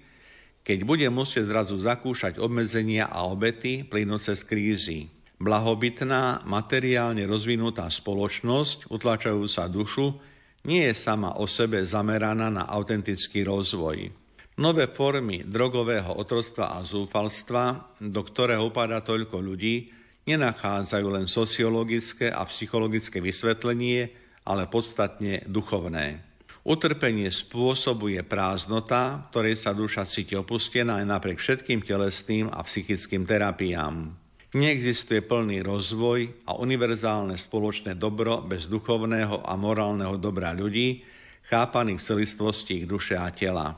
keď 0.62 0.86
bude 0.86 1.10
musieť 1.10 1.50
zrazu 1.50 1.74
zakúšať 1.82 2.38
obmedzenia 2.38 3.10
a 3.10 3.26
obety 3.26 3.82
plynúce 3.82 4.30
z 4.30 4.46
krízy. 4.46 5.00
Blahobytná, 5.38 6.42
materiálne 6.50 7.22
rozvinutá 7.30 7.86
spoločnosť, 7.94 8.90
utlačajúca 8.90 9.70
dušu, 9.70 10.18
nie 10.66 10.90
je 10.90 10.98
sama 10.98 11.38
o 11.38 11.46
sebe 11.46 11.86
zameraná 11.86 12.50
na 12.50 12.66
autentický 12.66 13.46
rozvoj. 13.46 14.10
Nové 14.58 14.90
formy 14.90 15.46
drogového 15.46 16.18
otroctva 16.18 16.74
a 16.74 16.82
zúfalstva, 16.82 17.94
do 18.02 18.22
ktorého 18.26 18.66
upadá 18.66 19.06
toľko 19.06 19.38
ľudí, 19.38 19.94
nenachádzajú 20.26 21.08
len 21.14 21.30
sociologické 21.30 22.34
a 22.34 22.42
psychologické 22.50 23.22
vysvetlenie, 23.22 24.10
ale 24.50 24.66
podstatne 24.66 25.46
duchovné. 25.46 26.26
Utrpenie 26.68 27.32
spôsobuje 27.32 28.26
prázdnota, 28.28 29.30
ktorej 29.32 29.56
sa 29.56 29.72
duša 29.72 30.04
cíti 30.04 30.36
opustená 30.36 31.00
aj 31.00 31.06
napriek 31.08 31.40
všetkým 31.40 31.80
telesným 31.86 32.52
a 32.52 32.60
psychickým 32.66 33.24
terapiám. 33.24 34.27
Neexistuje 34.56 35.28
plný 35.28 35.60
rozvoj 35.60 36.48
a 36.48 36.56
univerzálne 36.56 37.36
spoločné 37.36 38.00
dobro 38.00 38.40
bez 38.40 38.72
duchovného 38.72 39.44
a 39.44 39.60
morálneho 39.60 40.16
dobra 40.16 40.56
ľudí, 40.56 41.04
chápaných 41.52 42.00
v 42.00 42.08
celistvosti 42.08 42.72
ich 42.80 42.88
duše 42.88 43.20
a 43.20 43.28
tela. 43.36 43.76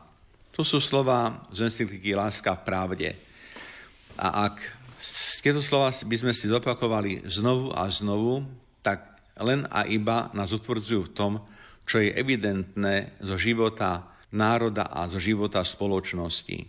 To 0.53 0.61
sú 0.61 0.78
slova 0.78 1.41
z 1.49 1.65
encykliky 1.65 2.13
Láska 2.13 2.53
v 2.53 2.65
pravde. 2.70 3.09
A 4.22 4.45
ak 4.45 4.61
tieto 5.41 5.65
slova 5.65 5.89
by 5.89 6.15
sme 6.22 6.38
si 6.38 6.45
zopakovali 6.45 7.26
znovu 7.26 7.74
a 7.74 7.89
znovu, 7.89 8.45
tak 8.86 9.09
len 9.41 9.65
a 9.74 9.89
iba 9.89 10.30
nás 10.38 10.53
utvrdzujú 10.53 11.09
v 11.09 11.13
tom, 11.17 11.34
čo 11.89 11.97
je 11.97 12.13
evidentné 12.13 13.17
zo 13.26 13.41
života 13.41 14.05
národa 14.30 14.86
a 14.93 15.09
zo 15.09 15.17
života 15.17 15.65
spoločnosti. 15.65 16.61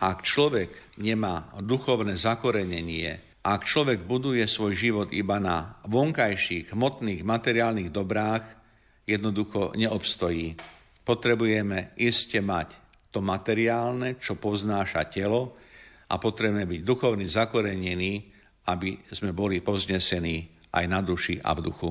Ak 0.00 0.24
človek 0.24 0.96
nemá 0.96 1.52
duchovné 1.60 2.16
zakorenenie, 2.16 3.25
ak 3.46 3.62
človek 3.62 4.02
buduje 4.02 4.42
svoj 4.50 4.74
život 4.74 5.08
iba 5.14 5.38
na 5.38 5.78
vonkajších, 5.86 6.74
hmotných, 6.74 7.22
materiálnych 7.22 7.94
dobrách, 7.94 8.42
jednoducho 9.06 9.78
neobstojí. 9.78 10.58
Potrebujeme 11.06 11.94
iste 11.94 12.42
mať 12.42 12.74
to 13.14 13.22
materiálne, 13.22 14.18
čo 14.18 14.34
poznáša 14.34 15.06
telo 15.06 15.54
a 16.10 16.18
potrebujeme 16.18 16.66
byť 16.66 16.80
duchovne 16.82 17.30
zakorenení, 17.30 18.34
aby 18.66 19.06
sme 19.14 19.30
boli 19.30 19.62
povznesení 19.62 20.66
aj 20.74 20.84
na 20.90 20.98
duši 20.98 21.38
a 21.38 21.54
v 21.54 21.60
duchu. 21.70 21.90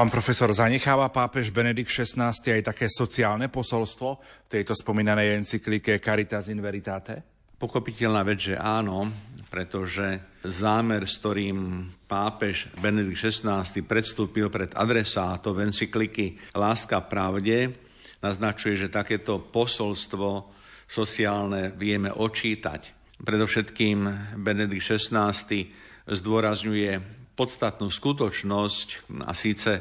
Pán 0.00 0.08
profesor, 0.08 0.48
zanecháva 0.48 1.12
pápež 1.12 1.52
Benedikt 1.52 1.92
XVI 1.92 2.32
aj 2.32 2.72
také 2.72 2.88
sociálne 2.88 3.52
posolstvo 3.52 4.08
v 4.16 4.48
tejto 4.48 4.72
spomínanej 4.72 5.44
encyklike 5.44 6.00
Caritas 6.00 6.48
in 6.48 6.64
Veritate? 6.64 7.20
Pokopiteľná 7.60 8.24
vec, 8.24 8.48
že 8.48 8.56
áno, 8.56 9.12
pretože 9.52 10.40
zámer, 10.40 11.04
s 11.04 11.20
ktorým 11.20 11.84
pápež 12.08 12.72
Benedikt 12.80 13.28
XVI 13.28 13.60
predstúpil 13.84 14.48
pred 14.48 14.72
adresátov 14.72 15.60
encykliky 15.60 16.56
Láska 16.56 17.04
pravde, 17.04 17.68
naznačuje, 18.24 18.80
že 18.80 18.88
takéto 18.88 19.52
posolstvo 19.52 20.48
sociálne 20.88 21.76
vieme 21.76 22.08
očítať. 22.08 22.96
Predovšetkým 23.20 24.32
Benedikt 24.40 24.96
XVI 24.96 25.36
zdôrazňuje 26.08 27.19
podstatnú 27.40 27.88
skutočnosť 27.88 29.08
a 29.24 29.32
síce 29.32 29.80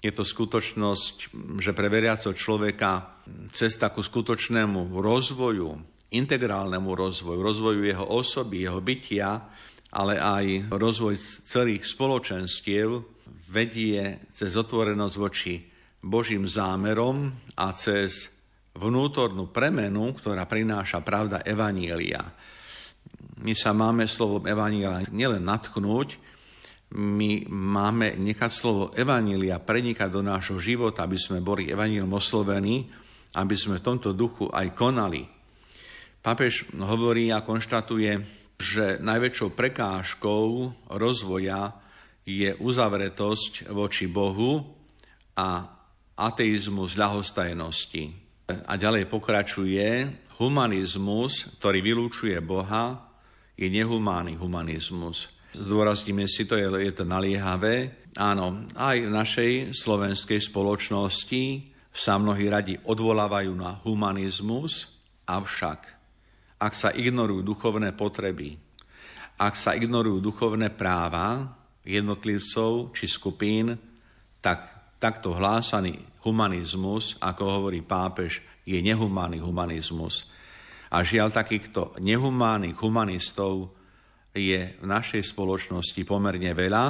je 0.00 0.12
to 0.16 0.24
skutočnosť, 0.24 1.14
že 1.60 1.76
pre 1.76 1.92
veriaco 1.92 2.32
človeka 2.32 3.20
cesta 3.52 3.92
ku 3.92 4.00
skutočnému 4.00 4.96
rozvoju, 4.96 5.76
integrálnemu 6.16 6.90
rozvoju, 6.96 7.40
rozvoju 7.44 7.80
jeho 7.84 8.06
osoby, 8.08 8.64
jeho 8.64 8.80
bytia, 8.80 9.44
ale 9.92 10.16
aj 10.16 10.72
rozvoj 10.72 11.20
celých 11.44 11.84
spoločenstiev 11.84 12.88
vedie 13.52 14.24
cez 14.32 14.56
otvorenosť 14.56 15.16
voči 15.20 15.60
Božím 16.00 16.48
zámerom 16.48 17.32
a 17.60 17.76
cez 17.76 18.32
vnútornú 18.76 19.52
premenu, 19.52 20.12
ktorá 20.16 20.44
prináša 20.44 21.00
pravda 21.00 21.42
Evanielia. 21.42 22.22
My 23.40 23.52
sa 23.56 23.72
máme 23.72 24.08
slovom 24.08 24.44
Evanielia 24.44 25.04
nielen 25.08 25.44
natknúť, 25.44 26.20
my 26.94 27.50
máme 27.50 28.14
nechať 28.14 28.50
slovo 28.54 28.94
Evanília 28.94 29.58
prenikať 29.58 30.06
do 30.06 30.22
nášho 30.22 30.62
života, 30.62 31.02
aby 31.02 31.18
sme 31.18 31.42
boli 31.42 31.66
Evaníliom 31.66 32.14
oslovení, 32.14 32.86
aby 33.34 33.54
sme 33.58 33.82
v 33.82 33.86
tomto 33.86 34.14
duchu 34.14 34.46
aj 34.46 34.70
konali. 34.78 35.26
Papež 36.22 36.70
hovorí 36.78 37.34
a 37.34 37.42
konštatuje, 37.42 38.22
že 38.56 39.02
najväčšou 39.02 39.52
prekážkou 39.52 40.46
rozvoja 40.94 41.74
je 42.26 42.50
uzavretosť 42.58 43.70
voči 43.70 44.10
Bohu 44.10 44.64
a 45.36 45.48
ateizmus 46.16 46.96
ľahostajnosti. 46.98 48.26
A 48.46 48.72
ďalej 48.74 49.06
pokračuje, 49.06 50.06
humanizmus, 50.38 51.50
ktorý 51.60 51.78
vylúčuje 51.82 52.38
Boha, 52.42 53.06
je 53.54 53.68
nehumánny 53.68 54.34
humanizmus. 54.34 55.35
Zdôrazníme 55.56 56.28
si 56.28 56.44
to, 56.44 56.60
je, 56.60 56.68
je 56.84 56.92
to 56.92 57.08
naliehavé. 57.08 58.04
Áno, 58.16 58.68
aj 58.76 58.96
v 59.00 59.10
našej 59.12 59.52
slovenskej 59.72 60.40
spoločnosti 60.44 61.72
sa 61.96 62.20
mnohí 62.20 62.44
radi 62.52 62.76
odvolávajú 62.76 63.52
na 63.56 63.80
humanizmus, 63.80 64.88
avšak 65.24 65.80
ak 66.56 66.72
sa 66.72 66.92
ignorujú 66.92 67.44
duchovné 67.44 67.92
potreby, 67.96 68.56
ak 69.36 69.52
sa 69.56 69.76
ignorujú 69.76 70.20
duchovné 70.24 70.72
práva 70.72 71.56
jednotlivcov 71.84 72.96
či 72.96 73.04
skupín, 73.08 73.76
tak 74.40 74.72
takto 74.96 75.36
hlásaný 75.36 76.00
humanizmus, 76.24 77.20
ako 77.20 77.60
hovorí 77.60 77.84
pápež, 77.84 78.40
je 78.64 78.80
nehumánny 78.80 79.40
humanizmus. 79.40 80.28
A 80.88 81.04
žiaľ 81.04 81.32
takýchto 81.32 81.96
nehumánnych 82.00 82.80
humanistov 82.80 83.75
je 84.36 84.60
v 84.76 84.84
našej 84.84 85.24
spoločnosti 85.32 86.00
pomerne 86.04 86.52
veľa, 86.52 86.84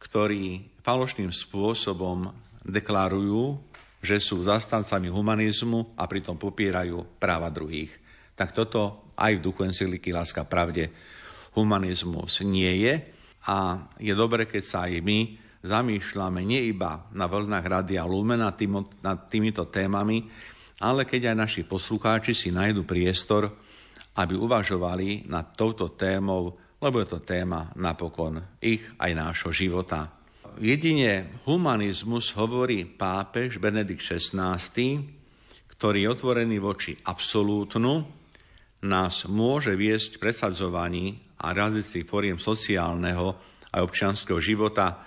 ktorí 0.00 0.74
falošným 0.80 1.28
spôsobom 1.28 2.32
deklarujú, 2.64 3.60
že 4.04 4.20
sú 4.20 4.40
zastancami 4.44 5.08
humanizmu 5.08 5.96
a 5.96 6.04
pritom 6.08 6.36
popierajú 6.36 7.20
práva 7.20 7.48
druhých. 7.52 7.92
Tak 8.36 8.52
toto 8.52 9.12
aj 9.16 9.40
v 9.40 9.44
duchu 9.44 9.64
encykliky 9.64 10.12
Láska 10.12 10.44
pravde 10.44 10.92
humanizmus 11.54 12.42
nie 12.42 12.84
je 12.84 12.94
a 13.48 13.88
je 14.00 14.12
dobre, 14.12 14.48
keď 14.48 14.62
sa 14.64 14.78
aj 14.88 15.00
my 15.00 15.18
zamýšľame 15.64 16.44
nie 16.44 16.68
iba 16.68 17.08
na 17.16 17.24
vlnách 17.24 17.64
Rádia 17.64 18.04
Lumen 18.04 18.44
nad, 18.44 18.56
nad 19.00 19.18
týmito 19.32 19.64
témami, 19.72 20.28
ale 20.84 21.08
keď 21.08 21.32
aj 21.32 21.36
naši 21.36 21.62
poslucháči 21.64 22.36
si 22.36 22.52
nájdu 22.52 22.84
priestor, 22.84 23.48
aby 24.14 24.34
uvažovali 24.38 25.26
nad 25.26 25.54
touto 25.58 25.94
témou, 25.98 26.54
lebo 26.78 27.02
je 27.02 27.08
to 27.10 27.20
téma 27.24 27.74
napokon 27.74 28.60
ich 28.62 28.84
aj 29.00 29.10
nášho 29.14 29.50
života. 29.50 30.10
Jedine 30.62 31.42
humanizmus 31.50 32.30
hovorí 32.38 32.86
pápež 32.86 33.58
Benedikt 33.58 34.06
XVI, 34.06 35.02
ktorý 35.66 35.98
je 36.06 36.12
otvorený 36.14 36.62
voči 36.62 36.94
absolútnu, 36.94 38.06
nás 38.86 39.26
môže 39.26 39.74
viesť 39.74 40.22
presadzovaní 40.22 41.18
a 41.42 41.50
realizácii 41.50 42.06
fóriem 42.06 42.38
sociálneho 42.38 43.34
a 43.74 43.82
občianského 43.82 44.38
života 44.38 45.02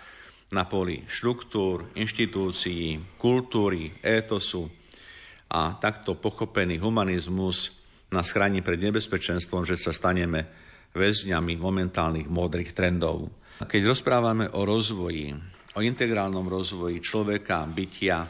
na 0.51 0.67
poli 0.67 1.07
štruktúr, 1.07 1.95
inštitúcií, 1.95 3.15
kultúry, 3.15 3.95
étosu, 4.03 4.67
a 5.47 5.79
takto 5.79 6.19
pochopený 6.19 6.75
humanizmus 6.83 7.71
nás 8.11 8.31
chráni 8.31 8.63
pred 8.63 8.79
nebezpečenstvom, 8.79 9.67
že 9.67 9.75
sa 9.75 9.91
staneme 9.91 10.47
väzňami 10.95 11.53
momentálnych 11.59 12.27
módrych 12.31 12.71
trendov. 12.71 13.29
Keď 13.59 13.81
rozprávame 13.83 14.47
o 14.53 14.63
rozvoji, 14.63 15.33
o 15.75 15.79
integrálnom 15.81 16.45
rozvoji 16.45 17.01
človeka, 17.03 17.65
bytia, 17.67 18.25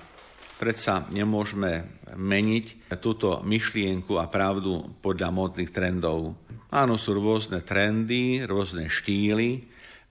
predsa 0.58 1.06
nemôžeme 1.14 2.02
meniť 2.18 2.90
túto 2.98 3.44
myšlienku 3.46 4.18
a 4.18 4.32
pravdu 4.32 4.98
podľa 5.04 5.30
módnych 5.30 5.70
trendov. 5.70 6.34
Áno, 6.74 6.98
sú 6.98 7.16
rôzne 7.16 7.62
trendy, 7.62 8.44
rôzne 8.44 8.90
štýly, 8.90 9.64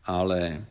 ale 0.06 0.62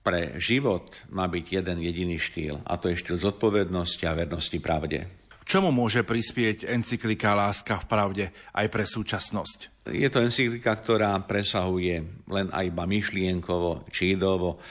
pre 0.00 0.40
život 0.40 1.06
má 1.12 1.28
byť 1.28 1.44
jeden 1.60 1.78
jediný 1.84 2.16
štýl, 2.16 2.64
a 2.64 2.80
to 2.80 2.88
je 2.90 2.98
štýl 2.98 3.20
zodpovednosti 3.20 4.04
a 4.08 4.16
vernosti 4.16 4.58
pravde. 4.58 5.19
Čomu 5.50 5.74
môže 5.74 6.06
prispieť 6.06 6.70
encyklika 6.70 7.34
Láska 7.34 7.82
v 7.82 7.88
pravde 7.90 8.24
aj 8.54 8.70
pre 8.70 8.86
súčasnosť? 8.86 9.82
Je 9.90 10.06
to 10.06 10.22
encyklika, 10.22 10.78
ktorá 10.78 11.18
presahuje 11.26 12.22
len 12.30 12.46
aj 12.54 12.70
iba 12.70 12.86
myšlienkovo 12.86 13.90
či 13.90 14.14
idovo 14.14 14.62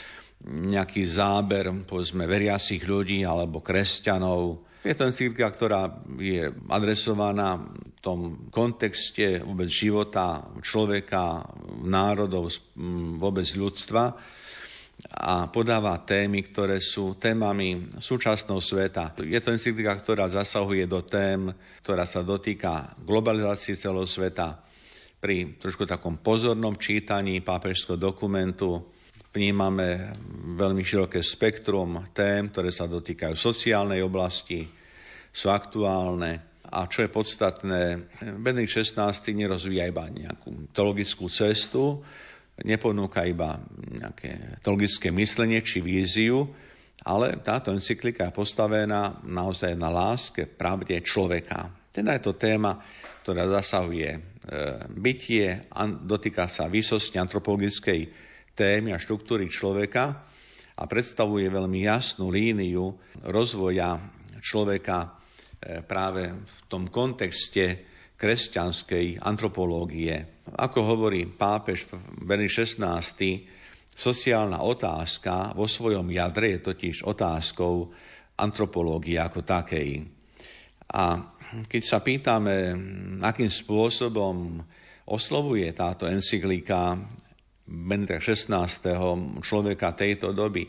nejaký 0.48 1.04
záber, 1.04 1.68
povedzme, 1.84 2.24
veriacich 2.24 2.80
ľudí 2.88 3.28
alebo 3.28 3.60
kresťanov. 3.60 4.72
Je 4.80 4.96
to 4.96 5.04
encyklika, 5.04 5.52
ktorá 5.52 6.00
je 6.16 6.48
adresovaná 6.72 7.60
v 7.60 8.00
tom 8.00 8.48
kontexte 8.48 9.44
vôbec 9.44 9.68
života 9.68 10.48
človeka, 10.64 11.44
národov, 11.84 12.56
vôbec 13.20 13.52
ľudstva 13.52 14.16
a 15.08 15.48
podáva 15.48 15.96
témy, 16.04 16.44
ktoré 16.52 16.84
sú 16.84 17.16
témami 17.16 17.96
súčasného 18.04 18.60
sveta. 18.60 19.16
Je 19.24 19.40
to 19.40 19.56
encyklika, 19.56 19.96
ktorá 19.96 20.28
zasahuje 20.28 20.84
do 20.86 21.00
tém, 21.08 21.48
ktorá 21.80 22.04
sa 22.04 22.20
dotýka 22.20 23.00
globalizácie 23.00 23.80
celého 23.80 24.04
sveta. 24.04 24.60
Pri 25.20 25.60
trošku 25.60 25.88
takom 25.88 26.20
pozornom 26.20 26.76
čítaní 26.76 27.40
pápežského 27.40 28.00
dokumentu 28.00 28.92
vnímame 29.32 30.12
veľmi 30.60 30.84
široké 30.84 31.24
spektrum 31.24 32.12
tém, 32.12 32.52
ktoré 32.52 32.72
sa 32.72 32.88
dotýkajú 32.88 33.36
sociálnej 33.36 34.04
oblasti, 34.04 34.68
sú 35.32 35.48
aktuálne 35.48 36.50
a 36.70 36.86
čo 36.86 37.02
je 37.02 37.10
podstatné, 37.10 37.82
Benedikt 38.38 38.86
XVI 38.86 39.10
nerozvíja 39.34 39.90
iba 39.90 40.06
nejakú 40.06 40.70
teologickú 40.70 41.26
cestu, 41.26 41.98
neponúka 42.66 43.24
iba 43.24 43.60
nejaké 43.90 44.60
teologické 44.64 45.12
myslenie 45.14 45.64
či 45.64 45.80
víziu, 45.80 46.50
ale 47.08 47.40
táto 47.40 47.72
encyklika 47.72 48.28
je 48.28 48.36
postavená 48.36 49.24
naozaj 49.24 49.72
na 49.76 49.88
láske, 49.88 50.44
pravde 50.44 51.00
človeka. 51.00 51.72
Teda 51.90 52.16
je 52.16 52.22
to 52.24 52.36
téma, 52.36 52.76
ktorá 53.24 53.48
zasahuje 53.48 54.10
e, 54.12 54.20
bytie, 54.92 55.70
dotýka 56.04 56.52
sa 56.52 56.68
výsosti 56.68 57.16
antropologickej 57.16 58.00
témy 58.52 58.92
a 58.92 59.00
štruktúry 59.00 59.48
človeka 59.48 60.28
a 60.76 60.84
predstavuje 60.84 61.48
veľmi 61.48 61.88
jasnú 61.88 62.28
líniu 62.32 63.00
rozvoja 63.28 63.96
človeka 64.44 64.98
e, 65.04 65.08
práve 65.84 66.36
v 66.36 66.58
tom 66.68 66.92
kontexte 66.92 67.88
kresťanskej 68.20 69.24
antropológie. 69.24 70.44
Ako 70.60 70.84
hovorí 70.84 71.24
pápež 71.24 71.88
Benny 72.20 72.52
XVI, 72.52 73.00
sociálna 73.88 74.60
otázka 74.60 75.56
vo 75.56 75.72
svojom 75.72 76.12
jadre 76.12 76.60
je 76.60 76.60
totiž 76.60 77.08
otázkou 77.08 77.88
antropológie 78.36 79.16
ako 79.16 79.48
takej. 79.48 80.04
A 80.92 81.04
keď 81.66 81.82
sa 81.82 82.04
pýtame, 82.04 82.76
akým 83.24 83.50
spôsobom 83.50 84.60
oslovuje 85.10 85.72
táto 85.72 86.06
encyklika 86.06 87.00
Benedikta 87.70 88.20
XVI. 88.20 88.66
človeka 89.40 89.94
tejto 89.94 90.34
doby, 90.34 90.66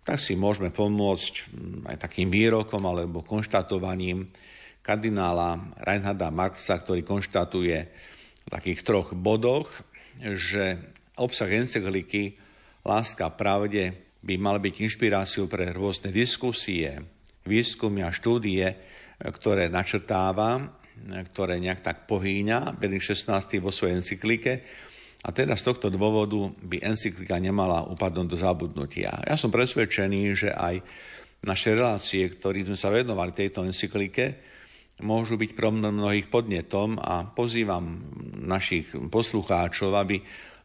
tak 0.00 0.16
si 0.16 0.40
môžeme 0.40 0.72
pomôcť 0.72 1.32
aj 1.92 1.96
takým 2.08 2.32
výrokom 2.32 2.80
alebo 2.80 3.20
konštatovaním, 3.20 4.24
kardinála 4.88 5.76
Reinharda 5.84 6.32
Marxa, 6.32 6.80
ktorý 6.80 7.04
konštatuje 7.04 7.76
v 8.40 8.48
takých 8.48 8.80
troch 8.80 9.12
bodoch, 9.12 9.68
že 10.16 10.80
obsah 11.20 11.52
encykliky 11.52 12.40
Láska 12.88 13.28
pravde 13.36 13.92
by 14.24 14.40
mal 14.40 14.56
byť 14.56 14.74
inšpiráciou 14.80 15.44
pre 15.44 15.76
rôzne 15.76 16.08
diskusie, 16.08 17.04
výskumy 17.44 18.00
a 18.00 18.08
štúdie, 18.08 18.64
ktoré 19.20 19.68
načrtáva, 19.68 20.72
ktoré 21.04 21.60
nejak 21.60 21.84
tak 21.84 22.08
pohýňa 22.08 22.72
Benedikt 22.72 23.12
XVI 23.12 23.44
vo 23.60 23.68
svojej 23.68 24.00
encyklike. 24.00 24.52
A 25.20 25.28
teda 25.36 25.52
z 25.52 25.68
tohto 25.68 25.92
dôvodu 25.92 26.48
by 26.64 26.80
encyklika 26.80 27.36
nemala 27.36 27.84
upadnúť 27.84 28.26
do 28.30 28.38
zabudnutia. 28.40 29.20
Ja 29.26 29.36
som 29.36 29.52
presvedčený, 29.52 30.22
že 30.32 30.48
aj 30.48 30.80
naše 31.44 31.76
relácie, 31.76 32.24
ktorým 32.24 32.72
sme 32.72 32.78
sa 32.78 32.88
venovali 32.88 33.36
tejto 33.36 33.68
encyklike, 33.68 34.56
môžu 35.02 35.38
byť 35.38 35.50
pro 35.54 35.70
mnohých 35.70 36.26
podnetom 36.26 36.98
a 36.98 37.22
pozývam 37.26 38.02
našich 38.42 38.90
poslucháčov, 39.10 39.94
aby 39.94 40.18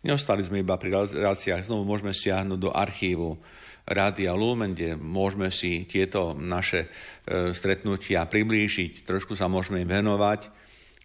neostali 0.05 0.41
sme 0.41 0.65
iba 0.65 0.77
pri 0.77 1.13
reláciách, 1.13 1.69
znovu 1.69 1.85
môžeme 1.85 2.13
siahnuť 2.13 2.59
do 2.59 2.71
archívu 2.73 3.37
Rádia 3.83 4.31
Lumen, 4.31 4.71
kde 4.71 4.95
môžeme 4.95 5.51
si 5.51 5.83
tieto 5.83 6.31
naše 6.31 6.87
e, 6.87 7.51
stretnutia 7.51 8.23
priblížiť, 8.23 9.03
trošku 9.03 9.35
sa 9.35 9.51
môžeme 9.51 9.83
im 9.83 9.91
venovať, 9.91 10.47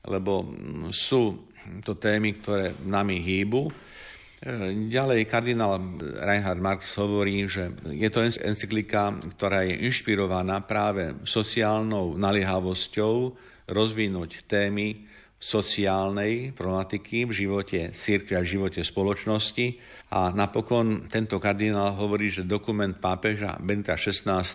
lebo 0.07 0.47
sú 0.95 1.51
to 1.83 1.99
témy, 1.99 2.39
ktoré 2.39 2.79
nami 2.87 3.19
hýbu 3.19 3.88
Ďalej 4.89 5.27
kardinál 5.27 5.99
Reinhard 5.99 6.63
Marx 6.63 6.95
hovorí, 6.95 7.51
že 7.51 7.75
je 7.91 8.07
to 8.07 8.23
encyklika, 8.23 9.19
ktorá 9.35 9.67
je 9.67 9.83
inšpirovaná 9.91 10.63
práve 10.63 11.11
sociálnou 11.27 12.15
naliehavosťou 12.15 13.35
rozvinúť 13.67 14.47
témy 14.47 15.11
sociálnej 15.43 16.55
problematiky 16.55 17.27
v 17.27 17.33
živote 17.35 17.91
církvy 17.91 18.39
a 18.39 18.43
v 18.47 18.51
živote 18.55 18.81
spoločnosti. 18.87 19.67
A 20.15 20.31
napokon 20.31 21.11
tento 21.11 21.43
kardinál 21.43 21.99
hovorí, 21.99 22.31
že 22.31 22.47
dokument 22.47 22.95
pápeža 22.95 23.59
Benta 23.59 23.99
XVI. 23.99 24.47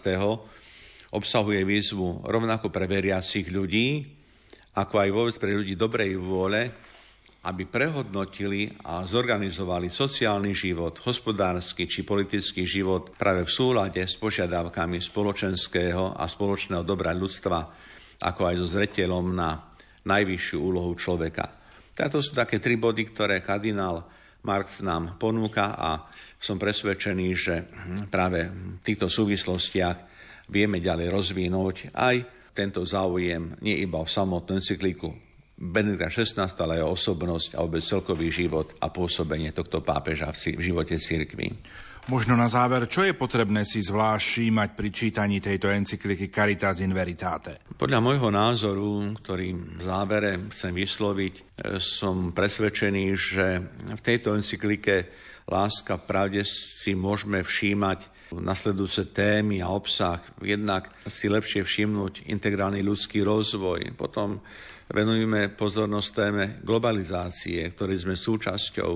obsahuje 1.12 1.60
výzvu 1.68 2.24
rovnako 2.24 2.72
pre 2.72 2.88
veriacich 2.88 3.52
ľudí, 3.52 4.08
ako 4.80 4.96
aj 4.96 5.10
vôbec 5.12 5.36
pre 5.44 5.52
ľudí 5.60 5.76
dobrej 5.76 6.16
vôle, 6.16 6.72
aby 7.44 7.68
prehodnotili 7.68 8.72
a 8.88 9.04
zorganizovali 9.04 9.92
sociálny 9.92 10.56
život, 10.56 10.96
hospodársky 11.04 11.92
či 11.92 12.08
politický 12.08 12.64
život 12.64 13.12
práve 13.20 13.44
v 13.44 13.52
súlade 13.52 14.00
s 14.00 14.16
požiadavkami 14.16 15.04
spoločenského 15.04 16.16
a 16.16 16.24
spoločného 16.24 16.88
dobra 16.88 17.12
ľudstva, 17.12 17.60
ako 18.24 18.42
aj 18.48 18.56
so 18.64 18.68
zreteľom 18.80 19.36
na 19.36 19.60
najvyššiu 20.08 20.58
úlohu 20.60 20.96
človeka. 20.96 21.60
Tato 21.92 22.24
sú 22.24 22.32
také 22.32 22.64
tri 22.64 22.80
body, 22.80 23.12
ktoré 23.12 23.44
kardinál 23.44 24.08
Marx 24.48 24.80
nám 24.80 25.20
ponúka 25.20 25.76
a 25.76 26.08
som 26.40 26.56
presvedčený, 26.56 27.28
že 27.36 27.56
práve 28.08 28.48
v 28.48 28.80
týchto 28.84 29.12
súvislostiach 29.12 29.98
vieme 30.48 30.80
ďalej 30.80 31.08
rozvinúť 31.12 31.76
aj 31.92 32.16
tento 32.56 32.84
záujem 32.88 33.60
nie 33.60 33.84
iba 33.84 34.00
v 34.00 34.12
samotnú 34.12 34.60
encykliku 34.60 35.33
Benedikta 35.54 36.10
XVI, 36.10 36.50
ale 36.60 36.82
aj 36.82 36.90
osobnosť 36.90 37.50
a 37.56 37.64
vôbec 37.64 37.86
celkový 37.86 38.34
život 38.34 38.74
a 38.82 38.90
pôsobenie 38.90 39.54
tohto 39.54 39.86
pápeža 39.86 40.34
v 40.34 40.62
živote 40.62 40.98
cirkvi. 40.98 41.54
Možno 42.12 42.36
na 42.36 42.52
záver, 42.52 42.84
čo 42.92 43.08
je 43.08 43.16
potrebné 43.16 43.64
si 43.64 43.80
zvlášť 43.80 44.26
všímať 44.28 44.70
pri 44.76 44.90
čítaní 44.92 45.40
tejto 45.40 45.72
encykliky 45.72 46.28
Caritas 46.28 46.84
in 46.84 46.92
Veritate? 46.92 47.64
Podľa 47.80 48.04
môjho 48.04 48.28
názoru, 48.28 49.16
ktorý 49.24 49.80
v 49.80 49.82
závere 49.88 50.52
chcem 50.52 50.76
vysloviť, 50.76 51.34
e, 51.40 51.42
som 51.80 52.36
presvedčený, 52.36 53.06
že 53.16 53.48
v 53.96 54.02
tejto 54.04 54.36
encyklike 54.36 55.08
Láska 55.48 56.00
pravde 56.00 56.48
si 56.48 56.96
môžeme 56.96 57.44
všímať 57.44 58.08
nasledujúce 58.32 59.12
témy 59.12 59.60
a 59.60 59.72
obsah. 59.72 60.24
Jednak 60.40 60.88
si 61.12 61.28
lepšie 61.28 61.68
všimnúť 61.68 62.28
integrálny 62.32 62.80
ľudský 62.80 63.24
rozvoj, 63.28 63.96
potom 64.00 64.40
venujeme 64.94 65.50
pozornosť 65.52 66.10
téme 66.14 66.44
globalizácie, 66.62 67.66
ktorej 67.74 68.06
sme 68.06 68.16
súčasťou 68.16 68.94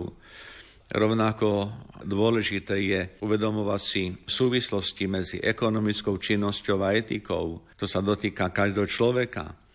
Rovnako 0.87 1.67
dôležité 2.07 2.79
je 2.79 3.01
uvedomovať 3.19 3.81
si 3.83 4.03
súvislosti 4.23 5.03
medzi 5.11 5.37
ekonomickou 5.43 6.15
činnosťou 6.15 6.79
a 6.79 6.95
etikou. 6.95 7.59
To 7.75 7.83
sa 7.83 7.99
dotýka 7.99 8.47
každého 8.55 8.87
človeka. 8.87 9.66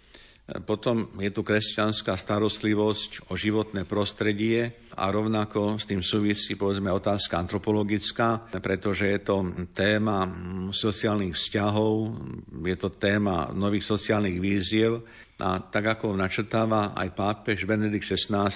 Potom 0.68 1.08
je 1.16 1.32
tu 1.32 1.40
kresťanská 1.40 2.12
starostlivosť 2.12 3.32
o 3.32 3.38
životné 3.40 3.88
prostredie 3.88 4.76
a 4.92 5.08
rovnako 5.08 5.80
s 5.80 5.88
tým 5.88 6.04
súvisí 6.04 6.60
povedzme 6.60 6.92
otázka 6.92 7.40
antropologická, 7.40 8.52
pretože 8.60 9.08
je 9.08 9.20
to 9.24 9.36
téma 9.72 10.28
sociálnych 10.68 11.32
vzťahov, 11.32 12.20
je 12.68 12.76
to 12.76 12.92
téma 12.92 13.48
nových 13.56 13.88
sociálnych 13.88 14.36
víziev 14.36 15.00
a 15.40 15.56
tak 15.56 15.96
ako 15.96 16.12
načrtáva 16.12 16.92
aj 16.92 17.08
pápež 17.16 17.64
Benedikt 17.64 18.12
XVI, 18.12 18.52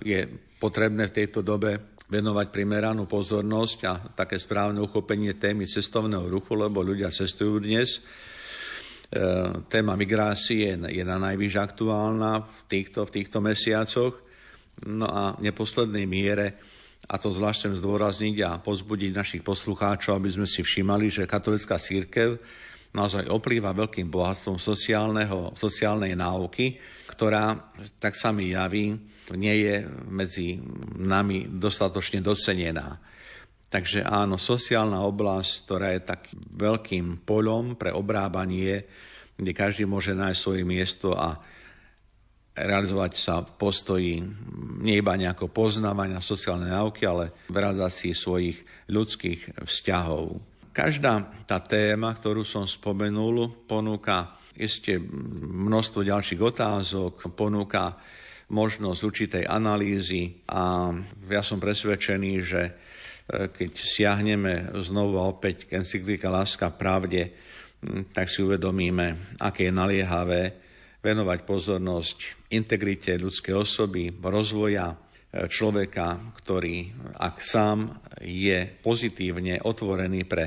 je 0.00 0.20
potrebné 0.56 1.12
v 1.12 1.16
tejto 1.20 1.44
dobe 1.44 1.94
venovať 2.08 2.46
primeranú 2.48 3.04
pozornosť 3.04 3.78
a 3.84 3.92
také 4.12 4.40
správne 4.40 4.80
uchopenie 4.80 5.36
témy 5.36 5.68
cestovného 5.68 6.24
ruchu, 6.28 6.56
lebo 6.56 6.80
ľudia 6.80 7.12
cestujú 7.12 7.64
dnes. 7.64 8.00
E, 9.12 9.20
téma 9.68 9.94
migrácie 10.00 10.74
je 10.80 11.04
na 11.04 11.16
najvyššie 11.20 11.60
aktuálna 11.60 12.40
v 12.40 12.56
týchto, 12.66 13.04
v 13.04 13.14
týchto 13.20 13.38
mesiacoch. 13.44 14.14
No 14.88 15.06
a 15.06 15.36
v 15.36 15.44
neposlednej 15.50 16.08
miere, 16.08 16.56
a 17.04 17.20
to 17.20 17.30
zvlášť 17.30 17.58
chcem 17.68 17.74
zdôrazniť 17.84 18.36
a 18.42 18.58
pozbudiť 18.58 19.12
našich 19.12 19.42
poslucháčov, 19.44 20.16
aby 20.16 20.30
sme 20.32 20.48
si 20.48 20.64
všimali, 20.64 21.12
že 21.12 21.28
katolická 21.28 21.76
církev 21.76 22.40
naozaj 22.94 23.28
oplýva 23.28 23.74
veľkým 23.74 24.08
bohatstvom 24.08 24.56
sociálnej 25.54 26.14
náuky, 26.14 26.78
ktorá, 27.10 27.74
tak 27.98 28.14
sa 28.14 28.30
mi 28.30 28.54
javí, 28.54 28.94
nie 29.34 29.54
je 29.66 29.74
medzi 30.08 30.58
nami 31.00 31.48
dostatočne 31.48 32.22
docenená. 32.22 32.98
Takže 33.68 34.06
áno, 34.06 34.38
sociálna 34.38 35.02
oblasť, 35.02 35.52
ktorá 35.66 35.88
je 35.96 36.02
tak 36.06 36.30
veľkým 36.54 37.26
poľom 37.26 37.74
pre 37.74 37.90
obrábanie, 37.90 38.86
kde 39.34 39.50
každý 39.50 39.82
môže 39.82 40.14
nájsť 40.14 40.38
svoje 40.38 40.62
miesto 40.62 41.10
a 41.14 41.42
realizovať 42.54 43.12
sa 43.18 43.42
v 43.42 43.50
postoji 43.58 44.22
nie 44.78 45.02
iba 45.02 45.18
nejako 45.18 45.50
poznávania 45.50 46.22
sociálnej 46.22 46.70
náuky, 46.70 47.02
ale 47.02 47.34
si 47.90 48.14
svojich 48.14 48.62
ľudských 48.86 49.66
vzťahov. 49.66 50.38
Každá 50.70 51.46
tá 51.46 51.58
téma, 51.58 52.14
ktorú 52.14 52.46
som 52.46 52.66
spomenul, 52.66 53.66
ponúka 53.66 54.38
ešte 54.54 55.02
množstvo 55.50 56.06
ďalších 56.06 56.38
otázok, 56.38 57.34
ponúka 57.34 57.98
možnosť 58.54 59.00
určitej 59.02 59.44
analýzy 59.50 60.46
a 60.46 60.94
ja 61.26 61.42
som 61.42 61.58
presvedčený, 61.58 62.32
že 62.42 62.62
keď 63.28 63.70
siahneme 63.72 64.76
znovu 64.84 65.16
a 65.16 65.32
opäť 65.32 65.64
k 65.64 65.80
encyklika 65.80 66.28
Láska 66.28 66.68
pravde, 66.76 67.32
tak 68.12 68.28
si 68.28 68.44
uvedomíme, 68.44 69.36
aké 69.40 69.68
je 69.68 69.72
naliehavé 69.72 70.42
venovať 71.04 71.38
pozornosť 71.44 72.48
integrite 72.56 73.12
ľudskej 73.20 73.52
osoby, 73.52 74.08
rozvoja 74.24 74.92
e, 74.92 74.96
človeka, 75.52 76.32
ktorý, 76.40 76.96
ak 77.20 77.44
sám 77.44 78.00
je 78.24 78.64
pozitívne 78.80 79.60
otvorený 79.60 80.24
pre 80.24 80.44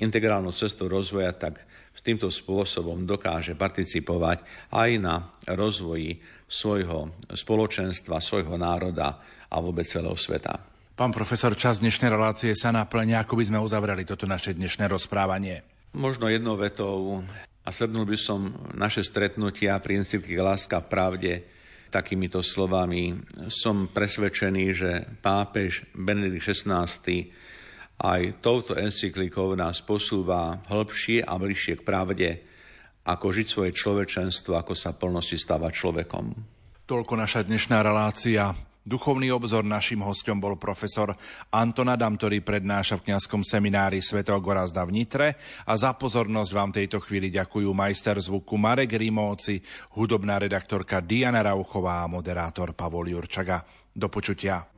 integrálnu 0.00 0.48
cestu 0.56 0.88
rozvoja, 0.88 1.36
tak 1.36 1.60
s 1.92 2.00
týmto 2.00 2.32
spôsobom 2.32 3.04
dokáže 3.04 3.52
participovať 3.52 4.70
aj 4.72 4.90
na 4.96 5.28
rozvoji 5.44 6.16
svojho 6.48 7.28
spoločenstva, 7.28 8.24
svojho 8.24 8.56
národa 8.56 9.20
a 9.52 9.56
vôbec 9.60 9.84
celého 9.84 10.16
sveta. 10.16 10.77
Pán 10.98 11.14
profesor, 11.14 11.54
čas 11.54 11.78
dnešnej 11.78 12.10
relácie 12.10 12.50
sa 12.58 12.74
naplňa. 12.74 13.22
Ako 13.22 13.38
by 13.38 13.46
sme 13.46 13.62
uzavreli 13.62 14.02
toto 14.02 14.26
naše 14.26 14.58
dnešné 14.58 14.90
rozprávanie? 14.90 15.62
Možno 15.94 16.26
jednou 16.26 16.58
vetou 16.58 17.22
a 17.62 17.70
slednul 17.70 18.02
by 18.02 18.18
som 18.18 18.50
naše 18.74 19.06
stretnutia 19.06 19.78
pri 19.78 20.02
encykli 20.02 20.34
Láska 20.42 20.82
pravde 20.82 21.46
takýmito 21.94 22.42
slovami. 22.42 23.14
Som 23.46 23.86
presvedčený, 23.94 24.64
že 24.74 25.06
pápež 25.22 25.86
Benedikt 25.94 26.50
XVI 26.50 26.90
aj 28.02 28.42
touto 28.42 28.74
encyklikou 28.74 29.54
nás 29.54 29.78
posúva 29.78 30.66
hĺbšie 30.66 31.22
a 31.22 31.38
bližšie 31.38 31.78
k 31.78 31.86
pravde, 31.86 32.42
ako 33.06 33.26
žiť 33.30 33.46
svoje 33.46 33.70
človečenstvo, 33.70 34.58
ako 34.58 34.74
sa 34.74 34.98
plnosti 34.98 35.38
stávať 35.38 35.78
človekom. 35.78 36.34
Toľko 36.90 37.14
naša 37.14 37.46
dnešná 37.46 37.86
relácia. 37.86 38.50
Duchovný 38.88 39.28
obzor 39.36 39.68
našim 39.68 40.00
hostom 40.00 40.40
bol 40.40 40.56
profesor 40.56 41.12
Anton 41.52 41.92
Adam, 41.92 42.16
ktorý 42.16 42.40
prednáša 42.40 42.96
v 42.96 43.12
kňazskom 43.12 43.44
seminári 43.44 44.00
Sv. 44.00 44.24
Gorazda 44.24 44.80
v 44.88 44.96
Nitre 44.96 45.36
a 45.68 45.76
za 45.76 45.92
pozornosť 45.92 46.50
vám 46.56 46.72
tejto 46.72 46.96
chvíli 47.04 47.28
ďakujú 47.28 47.68
majster 47.68 48.16
zvuku 48.16 48.56
Marek 48.56 48.96
Rimóci, 48.96 49.60
hudobná 49.92 50.40
redaktorka 50.40 51.04
Diana 51.04 51.44
Rauchová 51.44 52.00
a 52.00 52.08
moderátor 52.08 52.72
Pavol 52.72 53.12
Jurčaga. 53.12 53.60
Do 53.92 54.08
počutia. 54.08 54.77